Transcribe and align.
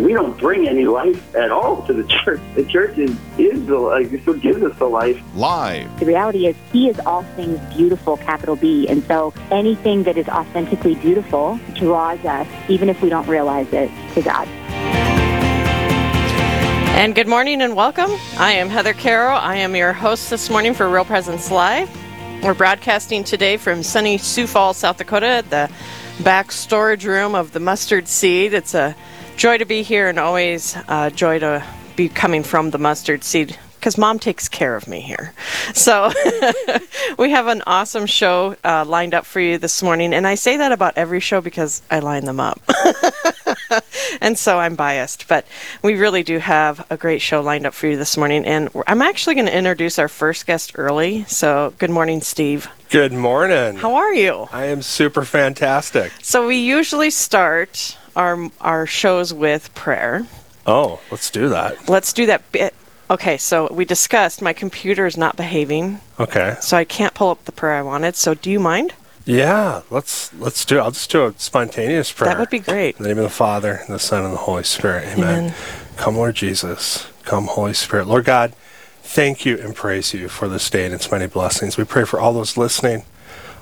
We 0.00 0.12
don't 0.12 0.36
bring 0.38 0.66
any 0.66 0.86
life 0.86 1.36
at 1.36 1.52
all 1.52 1.86
to 1.86 1.92
the 1.92 2.02
church. 2.24 2.40
The 2.56 2.64
church 2.64 2.98
is, 2.98 3.16
is 3.38 3.64
the 3.66 3.78
life. 3.78 4.12
It's 4.12 4.26
what 4.26 4.40
gives 4.40 4.60
us 4.60 4.76
the 4.76 4.86
life. 4.86 5.22
Live. 5.36 6.00
The 6.00 6.06
reality 6.06 6.46
is, 6.46 6.56
He 6.72 6.88
is 6.88 6.98
all 7.00 7.22
things 7.36 7.60
beautiful, 7.74 8.16
capital 8.16 8.56
B. 8.56 8.88
And 8.88 9.04
so 9.04 9.32
anything 9.52 10.02
that 10.02 10.16
is 10.16 10.28
authentically 10.28 10.96
beautiful 10.96 11.60
draws 11.74 12.18
us, 12.24 12.48
even 12.68 12.88
if 12.88 13.00
we 13.02 13.08
don't 13.08 13.28
realize 13.28 13.72
it, 13.72 13.88
to 14.14 14.22
God. 14.22 14.48
And 16.96 17.14
good 17.14 17.28
morning 17.28 17.62
and 17.62 17.76
welcome. 17.76 18.10
I 18.36 18.52
am 18.52 18.68
Heather 18.68 18.94
Carroll. 18.94 19.36
I 19.36 19.56
am 19.56 19.76
your 19.76 19.92
host 19.92 20.28
this 20.28 20.50
morning 20.50 20.74
for 20.74 20.88
Real 20.88 21.04
Presence 21.04 21.52
Live. 21.52 21.88
We're 22.42 22.54
broadcasting 22.54 23.22
today 23.22 23.56
from 23.56 23.84
sunny 23.84 24.18
Sioux 24.18 24.48
Falls, 24.48 24.76
South 24.76 24.96
Dakota, 24.96 25.26
at 25.26 25.50
the 25.50 25.70
back 26.22 26.50
storage 26.50 27.06
room 27.06 27.36
of 27.36 27.52
the 27.52 27.60
Mustard 27.60 28.08
Seed. 28.08 28.54
It's 28.54 28.74
a 28.74 28.96
joy 29.36 29.58
to 29.58 29.64
be 29.64 29.82
here 29.82 30.08
and 30.08 30.18
always 30.18 30.76
uh, 30.88 31.10
joy 31.10 31.38
to 31.38 31.64
be 31.96 32.08
coming 32.08 32.42
from 32.42 32.70
the 32.70 32.78
Mustard 32.78 33.24
Seed 33.24 33.58
because 33.84 33.98
mom 33.98 34.18
takes 34.18 34.48
care 34.48 34.76
of 34.76 34.88
me 34.88 35.00
here. 35.00 35.34
So 35.74 36.10
we 37.18 37.32
have 37.32 37.48
an 37.48 37.62
awesome 37.66 38.06
show 38.06 38.56
uh, 38.64 38.86
lined 38.86 39.12
up 39.12 39.26
for 39.26 39.40
you 39.40 39.58
this 39.58 39.82
morning. 39.82 40.14
And 40.14 40.26
I 40.26 40.36
say 40.36 40.56
that 40.56 40.72
about 40.72 40.94
every 40.96 41.20
show 41.20 41.42
because 41.42 41.82
I 41.90 41.98
line 41.98 42.24
them 42.24 42.40
up. 42.40 42.62
and 44.22 44.38
so 44.38 44.58
I'm 44.58 44.74
biased, 44.74 45.28
but 45.28 45.46
we 45.82 45.96
really 45.96 46.22
do 46.22 46.38
have 46.38 46.86
a 46.90 46.96
great 46.96 47.20
show 47.20 47.42
lined 47.42 47.66
up 47.66 47.74
for 47.74 47.86
you 47.86 47.98
this 47.98 48.16
morning. 48.16 48.46
And 48.46 48.70
I'm 48.86 49.02
actually 49.02 49.34
going 49.34 49.48
to 49.48 49.56
introduce 49.56 49.98
our 49.98 50.08
first 50.08 50.46
guest 50.46 50.72
early. 50.76 51.24
So 51.24 51.74
good 51.76 51.90
morning, 51.90 52.22
Steve. 52.22 52.68
Good 52.88 53.12
morning. 53.12 53.76
How 53.76 53.96
are 53.96 54.14
you? 54.14 54.48
I 54.50 54.64
am 54.64 54.80
super 54.80 55.26
fantastic. 55.26 56.10
So 56.22 56.46
we 56.46 56.56
usually 56.56 57.10
start 57.10 57.98
our 58.16 58.50
our 58.60 58.86
shows 58.86 59.32
with 59.32 59.74
prayer. 59.74 60.26
Oh, 60.66 61.00
let's 61.10 61.30
do 61.30 61.48
that. 61.50 61.88
Let's 61.88 62.12
do 62.12 62.26
that 62.26 62.50
bit. 62.52 62.74
Okay, 63.10 63.36
so 63.36 63.68
we 63.70 63.84
discussed 63.84 64.40
my 64.40 64.54
computer 64.54 65.04
is 65.04 65.16
not 65.16 65.36
behaving, 65.36 66.00
Okay. 66.18 66.56
so 66.60 66.76
I 66.76 66.84
can't 66.84 67.12
pull 67.12 67.28
up 67.28 67.44
the 67.44 67.52
prayer 67.52 67.74
I 67.74 67.82
wanted. 67.82 68.16
So 68.16 68.32
do 68.32 68.50
you 68.50 68.58
mind? 68.58 68.94
Yeah, 69.26 69.82
let's 69.90 70.32
let's 70.34 70.64
do 70.64 70.78
it. 70.78 70.80
I'll 70.80 70.90
just 70.90 71.10
do 71.10 71.26
a 71.26 71.34
spontaneous 71.36 72.10
prayer. 72.12 72.30
That 72.30 72.38
would 72.40 72.50
be 72.50 72.58
great. 72.60 72.96
In 72.96 73.02
the 73.02 73.08
name 73.10 73.18
of 73.18 73.24
the 73.24 73.30
Father, 73.30 73.80
and 73.86 73.94
the 73.94 73.98
Son, 73.98 74.24
and 74.24 74.32
the 74.32 74.38
Holy 74.38 74.64
Spirit. 74.64 75.04
Amen. 75.04 75.44
Amen. 75.44 75.54
Come, 75.96 76.16
Lord 76.16 76.34
Jesus. 76.34 77.06
Come, 77.24 77.46
Holy 77.46 77.72
Spirit. 77.74 78.06
Lord 78.06 78.24
God, 78.24 78.54
thank 79.02 79.46
you 79.46 79.58
and 79.58 79.74
praise 79.74 80.12
you 80.12 80.28
for 80.28 80.48
this 80.48 80.68
day 80.68 80.84
and 80.84 80.92
its 80.94 81.10
many 81.10 81.26
blessings. 81.26 81.76
We 81.76 81.84
pray 81.84 82.04
for 82.04 82.18
all 82.20 82.32
those 82.32 82.56
listening, 82.56 83.04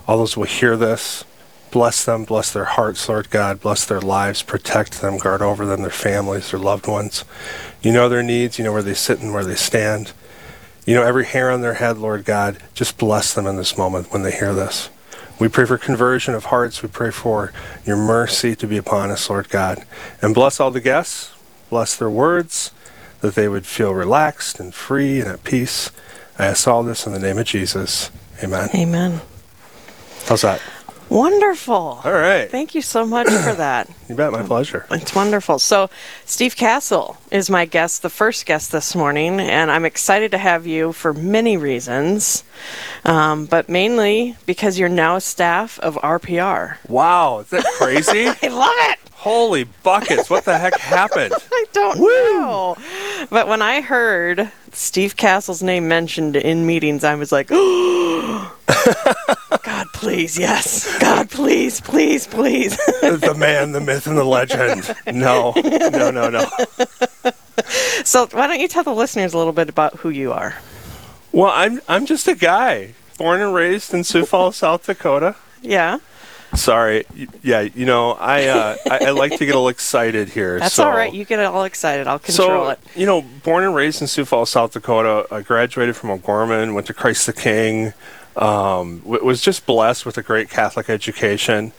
all 0.09 0.19
those 0.19 0.35
who 0.35 0.41
will 0.41 0.49
hear 0.49 0.77
this. 0.77 1.25
Bless 1.73 2.05
them, 2.05 2.25
bless 2.25 2.53
their 2.53 2.67
hearts, 2.67 3.09
Lord 3.09 3.31
God. 3.31 3.61
Bless 3.61 3.87
their 3.87 4.01
lives, 4.01 4.43
protect 4.43 5.01
them, 5.01 5.17
guard 5.17 5.41
over 5.41 5.65
them, 5.65 5.81
their 5.81 5.91
families, 5.91 6.51
their 6.51 6.61
loved 6.61 6.87
ones. 6.87 7.25
You 7.81 7.93
know 7.93 8.11
their 8.11 8.23
needs, 8.23 8.59
you 8.59 8.65
know 8.65 8.73
where 8.73 8.83
they 8.83 8.93
sit 8.93 9.21
and 9.21 9.33
where 9.33 9.43
they 9.45 9.55
stand. 9.55 10.13
You 10.85 10.95
know 10.95 11.03
every 11.03 11.25
hair 11.25 11.51
on 11.51 11.63
their 11.63 11.75
head, 11.75 11.97
Lord 11.97 12.27
God. 12.27 12.59
Just 12.75 12.99
bless 12.99 13.33
them 13.33 13.47
in 13.47 13.57
this 13.57 13.79
moment 13.79 14.13
when 14.13 14.23
they 14.23 14.33
hear 14.33 14.53
this. 14.53 14.91
We 15.41 15.49
pray 15.49 15.65
for 15.65 15.79
conversion 15.79 16.35
of 16.35 16.47
hearts. 16.47 16.83
We 16.83 16.91
pray 16.91 17.11
for 17.11 17.55
your 17.87 17.97
mercy 17.97 18.55
to 18.55 18.67
be 18.67 18.77
upon 18.77 19.11
us, 19.11 19.31
Lord 19.31 19.49
God. 19.49 19.85
And 20.21 20.35
bless 20.35 20.61
all 20.61 20.71
the 20.71 20.81
guests. 20.81 21.33
Bless 21.71 21.97
their 21.97 22.11
words, 22.11 22.71
that 23.23 23.35
they 23.35 23.49
would 23.49 23.65
feel 23.65 23.95
relaxed 23.95 24.61
and 24.61 24.75
free 24.75 25.21
and 25.21 25.29
at 25.29 25.43
peace. 25.43 25.91
I 26.39 26.45
ask 26.47 26.69
all 26.69 26.83
this 26.83 27.07
in 27.07 27.15
the 27.15 27.19
name 27.19 27.39
of 27.39 27.47
Jesus. 27.47 28.11
Amen. 28.43 28.69
Amen. 28.75 29.23
How's 30.27 30.43
that? 30.43 30.61
Wonderful. 31.13 32.01
All 32.05 32.13
right. 32.13 32.51
Thank 32.51 32.75
you 32.75 32.81
so 32.81 33.05
much 33.05 33.27
for 33.29 33.53
that. 33.57 33.91
You 34.09 34.15
bet. 34.15 34.33
My 34.33 34.43
pleasure. 34.43 34.87
It's 34.91 35.15
wonderful. 35.15 35.59
So, 35.59 35.91
Steve 36.25 36.57
Castle 36.57 37.19
is 37.31 37.51
my 37.51 37.67
guest, 37.67 38.01
the 38.01 38.09
first 38.09 38.47
guest 38.47 38.73
this 38.73 38.97
morning, 38.97 39.39
and 39.39 39.71
I'm 39.71 39.85
excited 39.85 40.31
to 40.31 40.39
have 40.39 40.67
you 40.67 40.93
for 40.93 41.13
many 41.13 41.59
reasons, 41.59 42.45
um, 43.05 43.45
but 43.45 43.69
mainly 43.69 44.37
because 44.47 44.79
you're 44.79 44.89
now 44.89 45.19
staff 45.19 45.79
of 45.81 45.97
RPR. 45.97 46.79
Wow. 46.89 47.41
Is 47.41 47.51
that 47.51 47.65
crazy? 47.77 48.29
I 48.43 48.49
love 48.49 48.75
it. 48.75 48.99
Holy 49.23 49.63
buckets. 49.85 50.29
What 50.29 50.45
the 50.45 50.59
heck 50.59 50.77
happened? 50.81 51.33
I 51.53 51.65
don't 51.73 51.97
know. 52.01 52.77
But 53.31 53.47
when 53.47 53.63
I 53.63 53.81
heard 53.81 54.51
Steve 54.73 55.17
Castle's 55.17 55.63
name 55.63 55.87
mentioned 55.87 56.35
in 56.35 56.67
meetings, 56.67 57.05
I 57.05 57.15
was 57.15 57.31
like, 57.31 57.47
God, 57.47 58.51
please, 59.95 60.37
yes. 60.37 60.99
God, 60.99 61.31
please, 61.31 61.81
please, 61.81 62.27
please. 62.27 62.77
the 63.01 63.37
man, 63.39 63.71
the 63.71 63.81
myth, 63.81 64.09
and 64.09 64.19
the 64.19 64.25
legend. 64.25 64.93
No, 65.07 65.53
no, 65.57 66.11
no, 66.11 66.29
no. 66.29 66.45
so, 68.05 68.27
why 68.33 68.49
don't 68.49 68.59
you 68.59 68.67
tell 68.67 68.83
the 68.83 68.93
listeners 68.93 69.35
a 69.35 69.39
little 69.39 69.53
bit 69.53 69.69
about 69.69 69.99
who 69.99 70.09
you 70.11 70.33
are? 70.33 70.57
Well, 71.31 71.53
I'm 71.55 71.81
I'm 71.87 72.07
just 72.07 72.27
a 72.27 72.35
guy 72.35 72.95
born 73.19 73.41
and 73.41 73.55
raised 73.55 73.95
in 73.95 74.03
Sioux 74.03 74.27
Falls, 74.27 74.57
South 74.57 74.85
Dakota. 74.85 75.37
Yeah. 75.61 76.01
Sorry, 76.55 77.05
yeah, 77.43 77.61
you 77.63 77.87
know 77.87 78.13
I 78.13 78.47
uh, 78.47 78.77
I, 78.91 79.07
I 79.07 79.11
like 79.11 79.39
to 79.39 79.47
get 79.47 79.55
all 79.55 79.69
excited 79.69 80.29
here. 80.29 80.59
That's 80.59 80.75
so, 80.75 80.85
all 80.85 80.95
right. 80.95 81.13
You 81.13 81.25
get 81.25 81.41
all 81.41 81.65
excited. 81.65 82.07
I'll 82.07 82.19
control 82.19 82.49
so 82.49 82.69
it. 82.71 82.79
you 82.95 83.07
know, 83.07 83.23
born 83.23 83.65
and 83.65 83.75
raised 83.75 84.03
in 84.03 84.07
Sioux 84.07 84.27
Falls, 84.27 84.51
South 84.51 84.73
Dakota. 84.73 85.27
I 85.31 85.41
graduated 85.41 85.97
from 85.97 86.11
O'Gorman, 86.11 86.75
went 86.75 86.87
to 86.89 86.95
Christ 86.95 87.27
the 87.27 87.33
King. 87.33 87.95
Um, 88.37 89.01
w- 89.01 89.25
was 89.25 89.41
just 89.41 89.65
blessed 89.67 90.05
with 90.05 90.19
a 90.19 90.23
great 90.23 90.51
Catholic 90.51 90.91
education. 90.91 91.73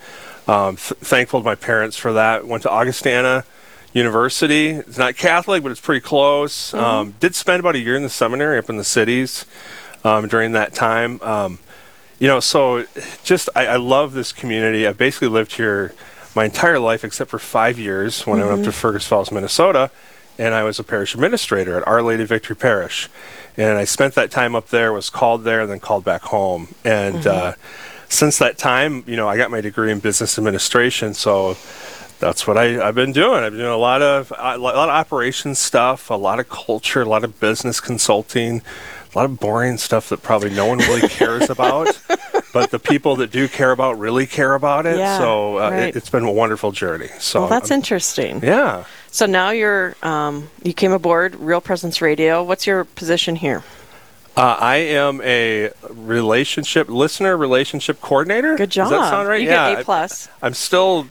Um, 0.47 0.75
th- 0.75 0.99
thankful 0.99 1.39
to 1.41 1.45
my 1.45 1.55
parents 1.55 1.95
for 1.95 2.13
that. 2.13 2.47
Went 2.47 2.63
to 2.63 2.69
Augustana 2.69 3.45
University. 3.93 4.69
It's 4.69 4.97
not 4.97 5.15
Catholic, 5.15 5.63
but 5.63 5.71
it's 5.71 5.81
pretty 5.81 6.01
close. 6.01 6.71
Mm-hmm. 6.71 6.83
Um, 6.83 7.15
did 7.19 7.35
spend 7.35 7.59
about 7.59 7.75
a 7.75 7.79
year 7.79 7.95
in 7.95 8.03
the 8.03 8.09
seminary 8.09 8.57
up 8.57 8.69
in 8.69 8.77
the 8.77 8.83
cities 8.83 9.45
um, 10.03 10.27
during 10.27 10.51
that 10.53 10.73
time. 10.73 11.21
You 12.19 12.27
know, 12.27 12.39
so 12.39 12.85
just 13.23 13.49
I, 13.55 13.67
I 13.67 13.75
love 13.75 14.13
this 14.13 14.31
community. 14.31 14.87
I've 14.87 14.97
basically 14.97 15.27
lived 15.27 15.53
here 15.53 15.93
my 16.35 16.45
entire 16.45 16.79
life 16.79 17.03
except 17.03 17.29
for 17.29 17.39
five 17.39 17.77
years 17.77 18.25
when 18.25 18.39
I 18.39 18.45
went 18.45 18.59
up 18.59 18.65
to 18.65 18.71
Fergus 18.71 19.05
Falls, 19.05 19.31
Minnesota, 19.31 19.91
and 20.37 20.53
I 20.53 20.63
was 20.63 20.79
a 20.79 20.83
parish 20.83 21.13
administrator 21.13 21.77
at 21.77 21.87
Our 21.87 22.01
Lady 22.01 22.25
Victory 22.25 22.55
Parish. 22.55 23.09
And 23.55 23.77
I 23.77 23.83
spent 23.83 24.15
that 24.15 24.31
time 24.31 24.55
up 24.55 24.69
there, 24.69 24.91
was 24.91 25.09
called 25.09 25.43
there, 25.43 25.61
and 25.61 25.69
then 25.69 25.79
called 25.79 26.03
back 26.03 26.23
home. 26.23 26.69
And 26.83 27.27
uh, 27.27 27.53
since 28.09 28.39
that 28.39 28.57
time, 28.57 29.03
you 29.05 29.15
know, 29.15 29.27
I 29.27 29.37
got 29.37 29.51
my 29.51 29.61
degree 29.61 29.91
in 29.91 29.99
business 29.99 30.37
administration, 30.37 31.13
so 31.13 31.55
that's 32.19 32.47
what 32.47 32.57
I, 32.57 32.85
I've 32.85 32.95
been 32.95 33.11
doing. 33.11 33.43
I've 33.43 33.51
been 33.51 33.59
doing 33.59 33.73
a 33.73 33.77
lot 33.77 34.01
of 34.01 34.31
a 34.37 34.57
lot 34.57 34.75
of 34.75 34.89
operations 34.89 35.59
stuff, 35.59 36.09
a 36.09 36.15
lot 36.15 36.39
of 36.39 36.49
culture, 36.49 37.01
a 37.01 37.05
lot 37.05 37.23
of 37.23 37.39
business 37.39 37.81
consulting, 37.81 38.61
a 39.13 39.17
lot 39.17 39.25
of 39.25 39.39
boring 39.39 39.77
stuff 39.77 40.09
that 40.09 40.23
probably 40.23 40.49
no 40.49 40.65
one 40.65 40.79
really 40.79 41.07
cares 41.07 41.49
about. 41.49 41.99
But 42.53 42.69
the 42.71 42.79
people 42.79 43.15
that 43.17 43.31
do 43.31 43.47
care 43.47 43.71
about 43.71 43.97
really 43.97 44.27
care 44.27 44.53
about 44.53 44.85
it. 44.85 44.97
Yeah, 44.97 45.17
so 45.17 45.57
uh, 45.57 45.69
right. 45.71 45.83
it, 45.89 45.95
it's 45.95 46.09
been 46.09 46.23
a 46.23 46.31
wonderful 46.31 46.71
journey. 46.71 47.09
So 47.19 47.41
Well, 47.41 47.49
that's 47.49 47.71
I'm- 47.71 47.79
interesting. 47.79 48.41
yeah. 48.43 48.85
So 49.09 49.25
now 49.25 49.49
you're 49.51 49.95
um, 50.03 50.49
you 50.63 50.73
came 50.73 50.91
aboard 50.91 51.35
Real 51.35 51.61
Presence 51.61 52.01
Radio. 52.01 52.43
What's 52.43 52.65
your 52.67 52.83
position 52.83 53.35
here? 53.35 53.63
Uh, 54.35 54.57
I 54.59 54.75
am 54.77 55.21
a 55.21 55.69
relationship 55.91 56.89
listener, 56.89 57.37
relationship 57.37 58.01
coordinator. 58.01 58.55
Good 58.55 58.71
job. 58.71 58.89
Does 58.89 59.01
that 59.01 59.09
sound 59.11 59.27
right? 59.27 59.41
You 59.41 59.49
yeah. 59.49 59.73
get 59.73 59.81
A 59.81 59.83
plus. 59.83 60.27
I, 60.41 60.47
am 60.47 60.55
still, 60.55 61.07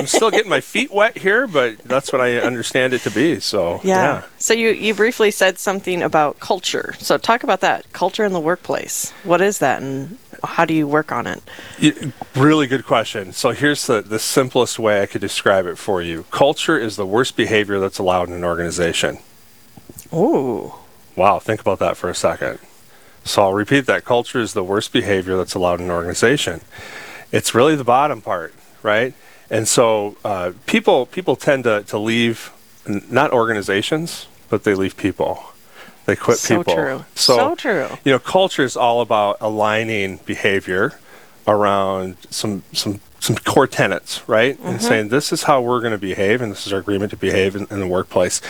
I'm 0.00 0.06
still 0.06 0.30
getting 0.30 0.48
my 0.50 0.60
feet 0.60 0.90
wet 0.92 1.18
here, 1.18 1.46
but 1.46 1.78
that's 1.78 2.12
what 2.12 2.20
I 2.20 2.38
understand 2.38 2.92
it 2.94 3.02
to 3.02 3.10
be. 3.10 3.38
So 3.40 3.80
Yeah. 3.84 4.22
So 4.38 4.54
you 4.54 4.70
you 4.70 4.94
briefly 4.94 5.30
said 5.30 5.58
something 5.58 6.02
about 6.02 6.40
culture. 6.40 6.94
So 6.98 7.18
talk 7.18 7.42
about 7.44 7.60
that 7.60 7.92
culture 7.92 8.24
in 8.24 8.32
the 8.32 8.40
workplace. 8.40 9.12
What 9.24 9.40
is 9.40 9.58
that, 9.58 9.82
and 9.82 10.18
how 10.42 10.64
do 10.64 10.74
you 10.74 10.86
work 10.88 11.12
on 11.12 11.26
it? 11.26 11.42
Y- 11.82 12.12
Really 12.34 12.66
good 12.66 12.84
question. 12.86 13.32
So 13.32 13.50
here's 13.50 13.86
the, 13.86 14.00
the 14.00 14.18
simplest 14.18 14.78
way 14.78 15.02
I 15.02 15.06
could 15.06 15.20
describe 15.20 15.66
it 15.66 15.76
for 15.76 16.00
you. 16.00 16.24
Culture 16.30 16.78
is 16.78 16.96
the 16.96 17.06
worst 17.06 17.36
behavior 17.36 17.78
that's 17.78 17.98
allowed 17.98 18.28
in 18.28 18.34
an 18.34 18.44
organization. 18.44 19.18
Ooh. 20.12 20.72
Wow, 21.16 21.38
think 21.38 21.60
about 21.60 21.78
that 21.80 21.96
for 21.96 22.08
a 22.08 22.14
second. 22.14 22.58
So 23.24 23.42
I'll 23.42 23.52
repeat 23.52 23.86
that. 23.86 24.04
Culture 24.04 24.40
is 24.40 24.54
the 24.54 24.64
worst 24.64 24.92
behavior 24.92 25.36
that's 25.36 25.54
allowed 25.54 25.80
in 25.80 25.86
an 25.86 25.90
organization. 25.90 26.62
It's 27.32 27.54
really 27.54 27.76
the 27.76 27.84
bottom 27.84 28.20
part, 28.22 28.54
right? 28.82 29.12
And 29.50 29.66
so 29.66 30.16
uh, 30.24 30.52
people 30.66 31.06
people 31.06 31.36
tend 31.36 31.64
to, 31.64 31.82
to 31.84 31.98
leave 31.98 32.52
n- 32.88 33.04
not 33.10 33.32
organizations, 33.32 34.26
but 34.48 34.64
they 34.64 34.74
leave 34.74 34.96
people. 34.96 35.42
They 36.06 36.16
quit 36.16 36.38
So 36.38 36.58
people. 36.58 36.74
true. 36.74 37.04
So 37.14 37.54
true. 37.54 37.88
You 38.04 38.12
know, 38.12 38.18
culture 38.18 38.62
is 38.62 38.76
all 38.76 39.00
about 39.00 39.36
aligning 39.40 40.18
behavior 40.24 40.98
around 41.46 42.16
some 42.30 42.62
some 42.72 43.00
some 43.18 43.36
core 43.36 43.66
tenets, 43.66 44.26
right? 44.28 44.58
And 44.60 44.80
saying 44.80 45.08
this 45.08 45.30
is 45.32 45.42
how 45.42 45.60
we're 45.60 45.80
going 45.80 45.92
to 45.92 45.98
behave, 45.98 46.40
and 46.40 46.50
this 46.50 46.66
is 46.66 46.72
our 46.72 46.78
agreement 46.78 47.10
to 47.10 47.16
behave 47.18 47.54
in, 47.54 47.66
in 47.70 47.80
the 47.80 47.86
workplace, 47.86 48.40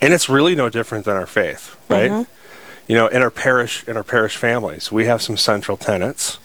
and 0.00 0.12
it's 0.12 0.28
really 0.28 0.54
no 0.56 0.68
different 0.68 1.04
than 1.04 1.16
our 1.16 1.26
faith, 1.26 1.76
right? 1.88 2.26
You 2.88 2.94
know, 2.96 3.06
in 3.08 3.22
our 3.22 3.30
parish, 3.30 3.86
in 3.86 3.96
our 3.96 4.02
parish 4.04 4.36
families, 4.36 4.90
we 4.90 5.04
have 5.06 5.20
some 5.22 5.36
central 5.36 5.76
tenets. 5.76 6.38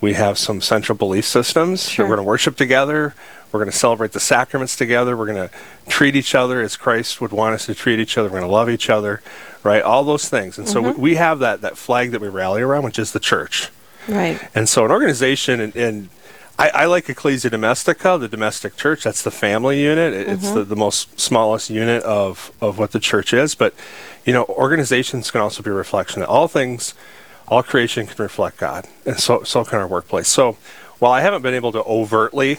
We 0.00 0.12
have 0.14 0.38
some 0.38 0.60
central 0.60 0.96
belief 0.96 1.24
systems 1.24 1.88
Sure. 1.88 2.04
that 2.04 2.10
we're 2.10 2.16
going 2.16 2.24
to 2.24 2.28
worship 2.28 2.56
together. 2.56 3.14
We're 3.50 3.60
going 3.60 3.70
to 3.70 3.76
celebrate 3.76 4.12
the 4.12 4.20
sacraments 4.20 4.76
together. 4.76 5.16
We're 5.16 5.32
going 5.32 5.48
to 5.48 5.54
treat 5.88 6.14
each 6.14 6.34
other 6.34 6.60
as 6.60 6.76
Christ 6.76 7.20
would 7.20 7.32
want 7.32 7.54
us 7.54 7.66
to 7.66 7.74
treat 7.74 7.98
each 7.98 8.18
other. 8.18 8.28
We're 8.28 8.40
going 8.40 8.50
to 8.50 8.54
love 8.54 8.68
each 8.68 8.90
other, 8.90 9.22
right? 9.62 9.82
All 9.82 10.04
those 10.04 10.28
things. 10.28 10.58
And 10.58 10.68
so 10.68 10.80
we, 10.82 10.90
mm-hmm. 10.90 11.00
we 11.00 11.14
have 11.16 11.38
that 11.38 11.62
that 11.62 11.78
flag 11.78 12.10
that 12.10 12.20
we 12.20 12.28
rally 12.28 12.62
around, 12.62 12.84
which 12.84 12.98
is 12.98 13.12
the 13.12 13.20
church. 13.20 13.70
Right. 14.06 14.40
And 14.54 14.68
so 14.68 14.84
an 14.84 14.90
organization, 14.90 15.60
and, 15.60 15.76
and 15.76 16.08
I, 16.58 16.70
I 16.70 16.84
like 16.86 17.08
Ecclesia 17.08 17.50
Domestica, 17.50 18.18
the 18.18 18.28
domestic 18.28 18.76
church. 18.76 19.04
That's 19.04 19.22
the 19.22 19.30
family 19.30 19.82
unit. 19.82 20.12
It- 20.12 20.28
It's 20.28 20.50
the, 20.50 20.60
mm-hmm. 20.60 20.68
the 20.70 20.76
most 20.76 21.18
smallest 21.18 21.70
unit 21.70 22.02
of, 22.02 22.52
of 22.60 22.78
what 22.78 22.92
the 22.92 23.00
church 23.00 23.32
is. 23.32 23.54
But, 23.54 23.74
you 24.24 24.32
know, 24.32 24.44
organizations 24.46 25.30
can 25.30 25.40
also 25.40 25.62
be 25.62 25.70
a 25.70 25.74
reflection 25.74 26.22
all 26.22 26.48
things, 26.48 26.94
all 27.46 27.62
creation 27.62 28.06
can 28.06 28.22
reflect 28.22 28.58
God. 28.58 28.86
And 29.06 29.18
so, 29.18 29.42
so 29.42 29.64
can 29.64 29.78
our 29.78 29.86
workplace. 29.86 30.28
So 30.28 30.56
while 30.98 31.12
I 31.12 31.20
haven't 31.20 31.42
been 31.42 31.54
able 31.54 31.72
to 31.72 31.82
overtly, 31.84 32.58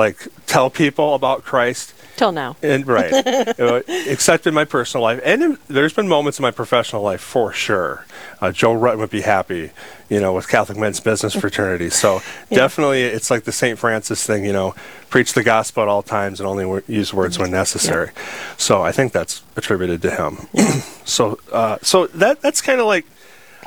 like, 0.00 0.26
tell 0.46 0.70
people 0.70 1.14
about 1.14 1.44
Christ, 1.44 1.94
Till 2.16 2.32
now. 2.32 2.56
and 2.62 2.86
right, 2.86 3.12
except 3.88 4.46
in 4.46 4.54
my 4.54 4.64
personal 4.64 5.02
life, 5.02 5.20
and 5.24 5.42
in, 5.42 5.58
there's 5.68 5.92
been 5.92 6.08
moments 6.08 6.38
in 6.38 6.42
my 6.42 6.50
professional 6.50 7.02
life 7.02 7.20
for 7.20 7.52
sure. 7.52 8.04
Uh, 8.40 8.50
Joe 8.52 8.74
Rutten 8.74 8.98
would 8.98 9.10
be 9.10 9.20
happy, 9.22 9.70
you 10.08 10.20
know, 10.20 10.32
with 10.32 10.48
Catholic 10.48 10.76
Men's 10.78 11.00
Business 11.00 11.34
Fraternity. 11.34 11.90
So 11.90 12.20
definitely, 12.50 13.02
it's 13.02 13.30
like 13.30 13.44
the 13.44 13.52
Saint 13.52 13.78
Francis 13.78 14.26
thing, 14.26 14.44
you 14.44 14.52
know, 14.52 14.74
preach 15.08 15.32
the 15.34 15.42
gospel 15.42 15.82
at 15.82 15.88
all 15.88 16.02
times 16.02 16.40
and 16.40 16.46
only 16.46 16.64
w- 16.64 16.82
use 16.86 17.12
words 17.14 17.38
when 17.38 17.50
necessary. 17.50 18.10
So 18.56 18.82
I 18.82 18.92
think 18.92 19.12
that's 19.12 19.42
attributed 19.56 20.02
to 20.02 20.10
him. 20.10 20.48
so, 21.04 21.38
uh, 21.52 21.78
so 21.82 22.06
that 22.08 22.40
that's 22.40 22.60
kind 22.60 22.80
of 22.80 22.86
like 22.86 23.06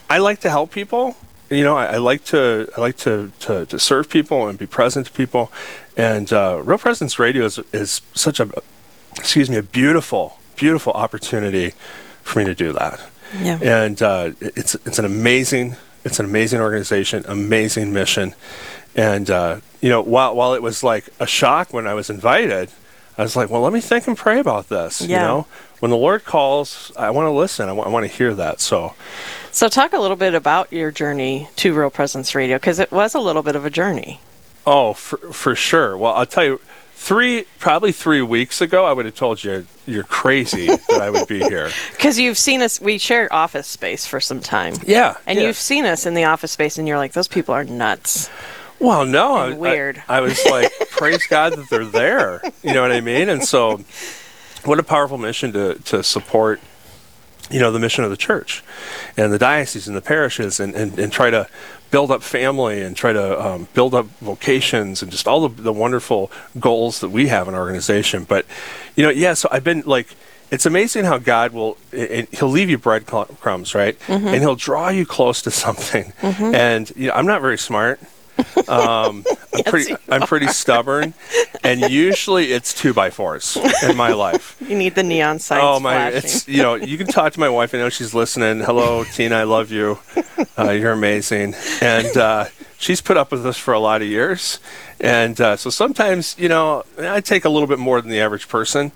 I 0.09 0.17
like 0.19 0.39
to 0.41 0.49
help 0.49 0.71
people. 0.71 1.15
You 1.49 1.63
know, 1.63 1.75
I, 1.77 1.85
I 1.85 1.97
like 1.97 2.23
to 2.25 2.67
I 2.77 2.81
like 2.81 2.97
to, 2.97 3.31
to 3.41 3.65
to 3.67 3.77
serve 3.79 4.09
people 4.09 4.47
and 4.47 4.57
be 4.57 4.65
present 4.67 5.05
to 5.07 5.11
people. 5.11 5.51
And 5.95 6.31
uh, 6.33 6.61
Real 6.63 6.77
Presence 6.77 7.19
Radio 7.19 7.45
is 7.45 7.59
is 7.71 8.01
such 8.13 8.39
a 8.39 8.49
excuse 9.15 9.49
me 9.49 9.57
a 9.57 9.63
beautiful 9.63 10.39
beautiful 10.55 10.93
opportunity 10.93 11.73
for 12.23 12.39
me 12.39 12.45
to 12.45 12.55
do 12.55 12.73
that. 12.73 12.99
Yeah. 13.41 13.59
And 13.61 14.01
uh, 14.01 14.31
it's 14.39 14.75
it's 14.85 14.99
an 14.99 15.05
amazing 15.05 15.75
it's 16.03 16.19
an 16.19 16.25
amazing 16.25 16.61
organization, 16.61 17.23
amazing 17.27 17.93
mission. 17.93 18.35
And 18.95 19.29
uh, 19.29 19.59
you 19.81 19.89
know, 19.89 20.01
while 20.01 20.35
while 20.35 20.53
it 20.53 20.61
was 20.61 20.83
like 20.83 21.09
a 21.19 21.27
shock 21.27 21.73
when 21.73 21.87
I 21.87 21.93
was 21.93 22.09
invited, 22.09 22.69
I 23.17 23.21
was 23.21 23.35
like, 23.35 23.49
well, 23.49 23.61
let 23.61 23.73
me 23.73 23.81
think 23.81 24.07
and 24.07 24.17
pray 24.17 24.39
about 24.39 24.69
this. 24.69 25.01
Yeah. 25.01 25.07
You 25.07 25.27
know, 25.27 25.47
when 25.79 25.91
the 25.91 25.97
Lord 25.97 26.25
calls, 26.25 26.91
I 26.97 27.11
want 27.11 27.27
to 27.27 27.31
listen. 27.31 27.69
I 27.69 27.73
want 27.73 28.05
to 28.05 28.11
hear 28.11 28.33
that. 28.35 28.59
So. 28.59 28.93
So 29.51 29.69
talk 29.69 29.93
a 29.93 29.99
little 29.99 30.17
bit 30.17 30.33
about 30.33 30.73
your 30.73 30.89
journey 30.89 31.47
to 31.57 31.73
Real 31.73 31.91
Presence 31.91 32.33
Radio 32.33 32.57
because 32.57 32.79
it 32.79 32.91
was 32.91 33.13
a 33.13 33.19
little 33.19 33.43
bit 33.43 33.55
of 33.55 33.65
a 33.65 33.69
journey. 33.69 34.19
Oh, 34.65 34.93
for, 34.93 35.17
for 35.17 35.55
sure. 35.55 35.97
Well, 35.97 36.13
I'll 36.13 36.25
tell 36.25 36.45
you, 36.45 36.61
three 36.93 37.45
probably 37.59 37.91
three 37.91 38.21
weeks 38.21 38.61
ago, 38.61 38.85
I 38.85 38.93
would 38.93 39.05
have 39.05 39.15
told 39.15 39.43
you 39.43 39.67
you're 39.85 40.03
crazy 40.05 40.67
that 40.89 41.01
I 41.01 41.09
would 41.09 41.27
be 41.27 41.39
here. 41.39 41.69
Because 41.91 42.17
you've 42.17 42.37
seen 42.37 42.61
us, 42.61 42.79
we 42.79 42.97
share 42.97 43.31
office 43.33 43.67
space 43.67 44.05
for 44.05 44.19
some 44.19 44.39
time. 44.39 44.75
Yeah, 44.85 45.17
And 45.27 45.37
yeah. 45.37 45.47
you've 45.47 45.57
seen 45.57 45.85
us 45.85 46.05
in 46.05 46.13
the 46.13 46.23
office 46.23 46.51
space, 46.51 46.77
and 46.77 46.87
you're 46.87 46.97
like, 46.97 47.13
those 47.13 47.27
people 47.27 47.53
are 47.53 47.63
nuts. 47.65 48.29
Well, 48.79 49.05
no, 49.05 49.35
I, 49.35 49.53
weird. 49.53 50.03
I, 50.07 50.17
I 50.17 50.21
was 50.21 50.43
like, 50.45 50.71
praise 50.91 51.25
God 51.27 51.53
that 51.53 51.69
they're 51.69 51.85
there. 51.85 52.41
You 52.63 52.73
know 52.73 52.81
what 52.81 52.91
I 52.91 53.01
mean? 53.01 53.29
And 53.29 53.43
so, 53.43 53.81
what 54.65 54.79
a 54.79 54.83
powerful 54.83 55.17
mission 55.17 55.53
to 55.53 55.75
to 55.75 56.03
support. 56.03 56.59
You 57.51 57.59
know 57.59 57.71
the 57.71 57.79
mission 57.79 58.03
of 58.03 58.09
the 58.09 58.17
church, 58.17 58.63
and 59.17 59.31
the 59.31 59.37
diocese 59.37 59.87
and 59.87 59.95
the 59.95 60.01
parishes, 60.01 60.59
and, 60.59 60.73
and, 60.75 60.97
and 60.97 61.11
try 61.11 61.29
to 61.29 61.47
build 61.91 62.09
up 62.09 62.23
family 62.23 62.81
and 62.81 62.95
try 62.95 63.13
to 63.13 63.45
um, 63.45 63.67
build 63.75 63.93
up 63.93 64.07
vocations 64.19 65.03
and 65.03 65.11
just 65.11 65.27
all 65.27 65.47
the, 65.47 65.61
the 65.61 65.73
wonderful 65.73 66.31
goals 66.59 67.01
that 67.01 67.09
we 67.09 67.27
have 67.27 67.47
in 67.47 67.53
our 67.53 67.61
organization. 67.61 68.23
But 68.23 68.47
you 68.95 69.03
know, 69.03 69.11
yeah. 69.11 69.33
So 69.35 69.47
I've 69.51 69.63
been 69.63 69.83
like, 69.85 70.07
it's 70.49 70.65
amazing 70.65 71.05
how 71.05 71.19
God 71.19 71.51
will. 71.53 71.77
And 71.91 72.27
he'll 72.31 72.49
leave 72.49 72.69
you 72.69 72.79
breadcrumbs, 72.79 73.75
right? 73.75 73.99
Mm-hmm. 74.07 74.27
And 74.27 74.37
he'll 74.37 74.55
draw 74.55 74.89
you 74.89 75.05
close 75.05 75.41
to 75.43 75.51
something. 75.51 76.13
And 76.55 76.91
you 76.95 77.07
know, 77.09 77.13
I'm 77.13 77.27
not 77.27 77.41
very 77.41 77.57
smart. 77.59 77.99
Um, 78.67 79.25
I'm 79.53 79.63
pretty, 79.65 79.95
I'm 80.09 80.21
pretty 80.23 80.47
stubborn, 80.47 81.13
and 81.63 81.81
usually 81.81 82.51
it's 82.51 82.73
two 82.73 82.93
by 82.93 83.09
fours 83.09 83.57
in 83.83 83.95
my 83.97 84.13
life. 84.13 84.55
You 84.67 84.77
need 84.77 84.95
the 84.95 85.03
neon 85.03 85.39
signs 85.39 85.61
Oh 85.63 85.79
my! 85.79 85.93
flashing. 85.93 86.17
It's 86.17 86.47
you 86.47 86.63
know 86.63 86.75
you 86.75 86.97
can 86.97 87.07
talk 87.07 87.33
to 87.33 87.39
my 87.39 87.49
wife. 87.49 87.75
I 87.75 87.77
know 87.79 87.89
she's 87.89 88.13
listening. 88.13 88.61
Hello, 88.61 89.03
Tina. 89.03 89.35
I 89.35 89.43
love 89.43 89.71
you. 89.71 89.99
Uh, 90.57 90.71
you're 90.71 90.93
amazing. 90.93 91.53
And 91.81 92.15
uh, 92.17 92.45
she's 92.79 93.01
put 93.01 93.17
up 93.17 93.31
with 93.31 93.45
us 93.45 93.57
for 93.57 93.73
a 93.73 93.79
lot 93.79 94.01
of 94.01 94.07
years. 94.07 94.59
And 94.99 95.39
uh, 95.41 95.57
so 95.57 95.69
sometimes 95.69 96.35
you 96.39 96.47
know 96.49 96.83
I 96.97 97.19
take 97.19 97.43
a 97.45 97.49
little 97.49 97.67
bit 97.67 97.77
more 97.79 98.01
than 98.01 98.09
the 98.09 98.21
average 98.21 98.47
person. 98.47 98.91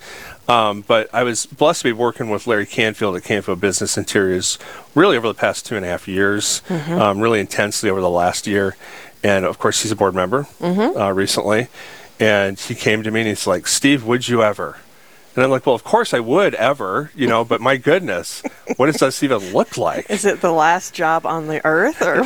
Um, 0.47 0.81
but 0.87 1.09
I 1.13 1.23
was 1.23 1.45
blessed 1.45 1.81
to 1.81 1.89
be 1.89 1.91
working 1.91 2.29
with 2.29 2.47
Larry 2.47 2.65
Canfield 2.65 3.17
at 3.17 3.23
Canfield 3.25 3.59
Business 3.59 3.97
Interiors 3.97 4.57
really 4.95 5.17
over 5.17 5.27
the 5.27 5.33
past 5.33 5.65
two 5.65 5.75
and 5.75 5.83
a 5.85 5.89
half 5.89 6.07
years, 6.07 6.61
um, 6.69 7.19
really 7.19 7.41
intensely 7.41 7.89
over 7.89 7.99
the 7.99 8.09
last 8.09 8.47
year. 8.47 8.77
And 9.23 9.45
of 9.45 9.59
course, 9.59 9.81
he's 9.81 9.91
a 9.91 9.95
board 9.95 10.15
member 10.15 10.47
uh, 10.61 11.11
recently. 11.13 11.67
And 12.19 12.59
he 12.59 12.73
came 12.75 13.03
to 13.03 13.11
me 13.11 13.21
and 13.21 13.29
he's 13.29 13.45
like, 13.47 13.67
Steve, 13.67 14.03
would 14.05 14.27
you 14.27 14.41
ever? 14.43 14.77
And 15.35 15.43
I'm 15.43 15.51
like, 15.51 15.67
well, 15.67 15.75
of 15.75 15.83
course 15.83 16.15
I 16.15 16.19
would 16.19 16.55
ever, 16.55 17.11
you 17.13 17.27
know, 17.27 17.45
but 17.45 17.61
my 17.61 17.77
goodness, 17.77 18.41
what 18.77 18.87
does 18.87 18.95
this 18.95 19.21
even 19.21 19.53
look 19.53 19.77
like? 19.77 20.09
Is 20.09 20.25
it 20.25 20.41
the 20.41 20.51
last 20.51 20.95
job 20.95 21.27
on 21.27 21.45
the 21.45 21.63
earth, 21.63 22.01
or 22.01 22.23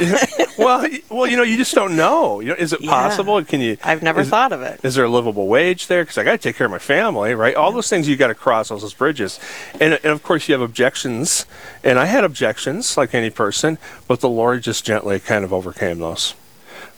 well, 0.58 0.88
well, 1.10 1.28
you 1.28 1.36
know, 1.36 1.44
you 1.44 1.58
just 1.58 1.76
don't 1.76 1.98
know. 1.98 2.40
You 2.40 2.50
know, 2.50 2.56
is 2.58 2.72
it 2.72 2.80
Yeah. 2.80 2.90
possible? 2.90 3.44
Can 3.44 3.60
you? 3.60 3.76
I've 3.84 4.02
never 4.02 4.22
is- 4.22 4.30
thought 4.30 4.54
of 4.54 4.62
it. 4.62 4.80
Is 4.84 4.96
there 4.96 5.04
a 5.04 5.10
livable 5.10 5.48
wage 5.48 5.88
there? 5.88 6.04
Because 6.04 6.18
I 6.20 6.24
got 6.24 6.32
to 6.32 6.38
take 6.38 6.56
care 6.56 6.64
of 6.68 6.72
my 6.72 6.80
family, 6.80 7.36
right? 7.36 7.54
All 7.54 7.74
those 7.74 7.90
things 7.90 8.08
you 8.08 8.16
got 8.16 8.28
to 8.28 8.34
cross 8.36 8.72
all 8.72 8.78
those 8.78 8.94
bridges, 8.94 9.42
and 9.74 9.96
and 9.96 10.06
of 10.06 10.24
course 10.24 10.48
you 10.48 10.54
have 10.54 10.62
objections, 10.62 11.46
and 11.84 12.00
I 12.00 12.06
had 12.06 12.24
objections 12.24 12.96
like 12.96 13.14
any 13.14 13.30
person, 13.30 13.78
but 14.08 14.22
the 14.22 14.30
Lord 14.30 14.62
just 14.64 14.86
gently 14.86 15.20
kind 15.20 15.44
of 15.44 15.52
overcame 15.52 16.00
those, 16.00 16.34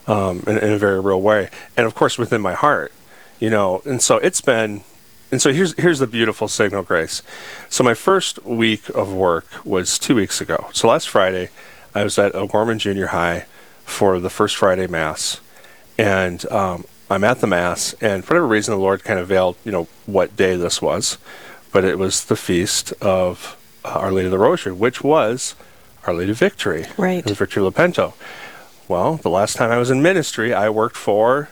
um, 0.08 0.44
in, 0.48 0.58
in 0.58 0.72
a 0.74 0.78
very 0.78 1.00
real 1.00 1.22
way, 1.22 1.50
and 1.78 1.86
of 1.86 1.96
course 1.96 2.18
within 2.18 2.42
my 2.42 2.54
heart, 2.54 2.92
you 3.40 3.50
know, 3.50 3.82
and 3.86 4.02
so 4.02 4.18
it's 4.18 4.42
been. 4.42 4.84
And 5.32 5.42
so 5.42 5.52
here's 5.52 5.74
here's 5.80 5.98
the 6.00 6.06
beautiful 6.08 6.48
signal, 6.48 6.84
Grace. 6.84 7.24
So 7.70 7.84
my 7.84 7.96
first 7.96 8.44
week 8.46 8.88
of 8.90 9.12
work 9.12 9.48
was 9.66 9.98
two 9.98 10.14
weeks 10.16 10.40
ago. 10.42 10.68
So 10.74 10.88
last 10.90 11.10
Friday, 11.10 11.50
I 11.96 12.04
was 12.04 12.20
at 12.20 12.36
O'Gorman 12.36 12.78
Junior 12.78 13.08
High 13.08 13.46
for 13.84 14.20
the 14.20 14.30
first 14.30 14.56
Friday 14.56 14.86
Mass, 14.86 15.42
and 15.98 16.46
um, 16.52 16.86
I'm 17.10 17.24
at 17.24 17.40
the 17.42 17.48
Mass, 17.48 17.94
and 18.00 18.24
for 18.24 18.34
whatever 18.36 18.48
reason, 18.48 18.74
the 18.76 18.80
Lord 18.80 19.04
kind 19.04 19.20
of 19.20 19.28
veiled, 19.28 19.56
you 19.66 19.72
know, 19.72 19.88
what 20.06 20.36
day 20.36 20.56
this 20.56 20.82
was, 20.82 21.18
but 21.72 21.84
it 21.84 21.98
was 21.98 22.26
the 22.26 22.36
feast 22.36 22.94
of 23.02 23.58
uh, 23.84 23.90
Our 23.90 24.12
Lady 24.12 24.26
of 24.28 24.32
the 24.32 24.38
Rosary, 24.40 24.74
which 24.74 25.04
was 25.04 25.56
Our 26.06 26.14
Lady 26.14 26.32
of 26.32 26.38
Victory, 26.38 26.86
Right. 26.98 27.26
in 27.26 27.34
Victory 27.34 27.62
Lepanto. 27.64 28.14
Well, 28.88 29.16
the 29.18 29.30
last 29.30 29.56
time 29.56 29.72
I 29.72 29.78
was 29.78 29.90
in 29.90 30.02
ministry, 30.02 30.54
I 30.54 30.70
worked 30.70 30.98
for 30.98 31.50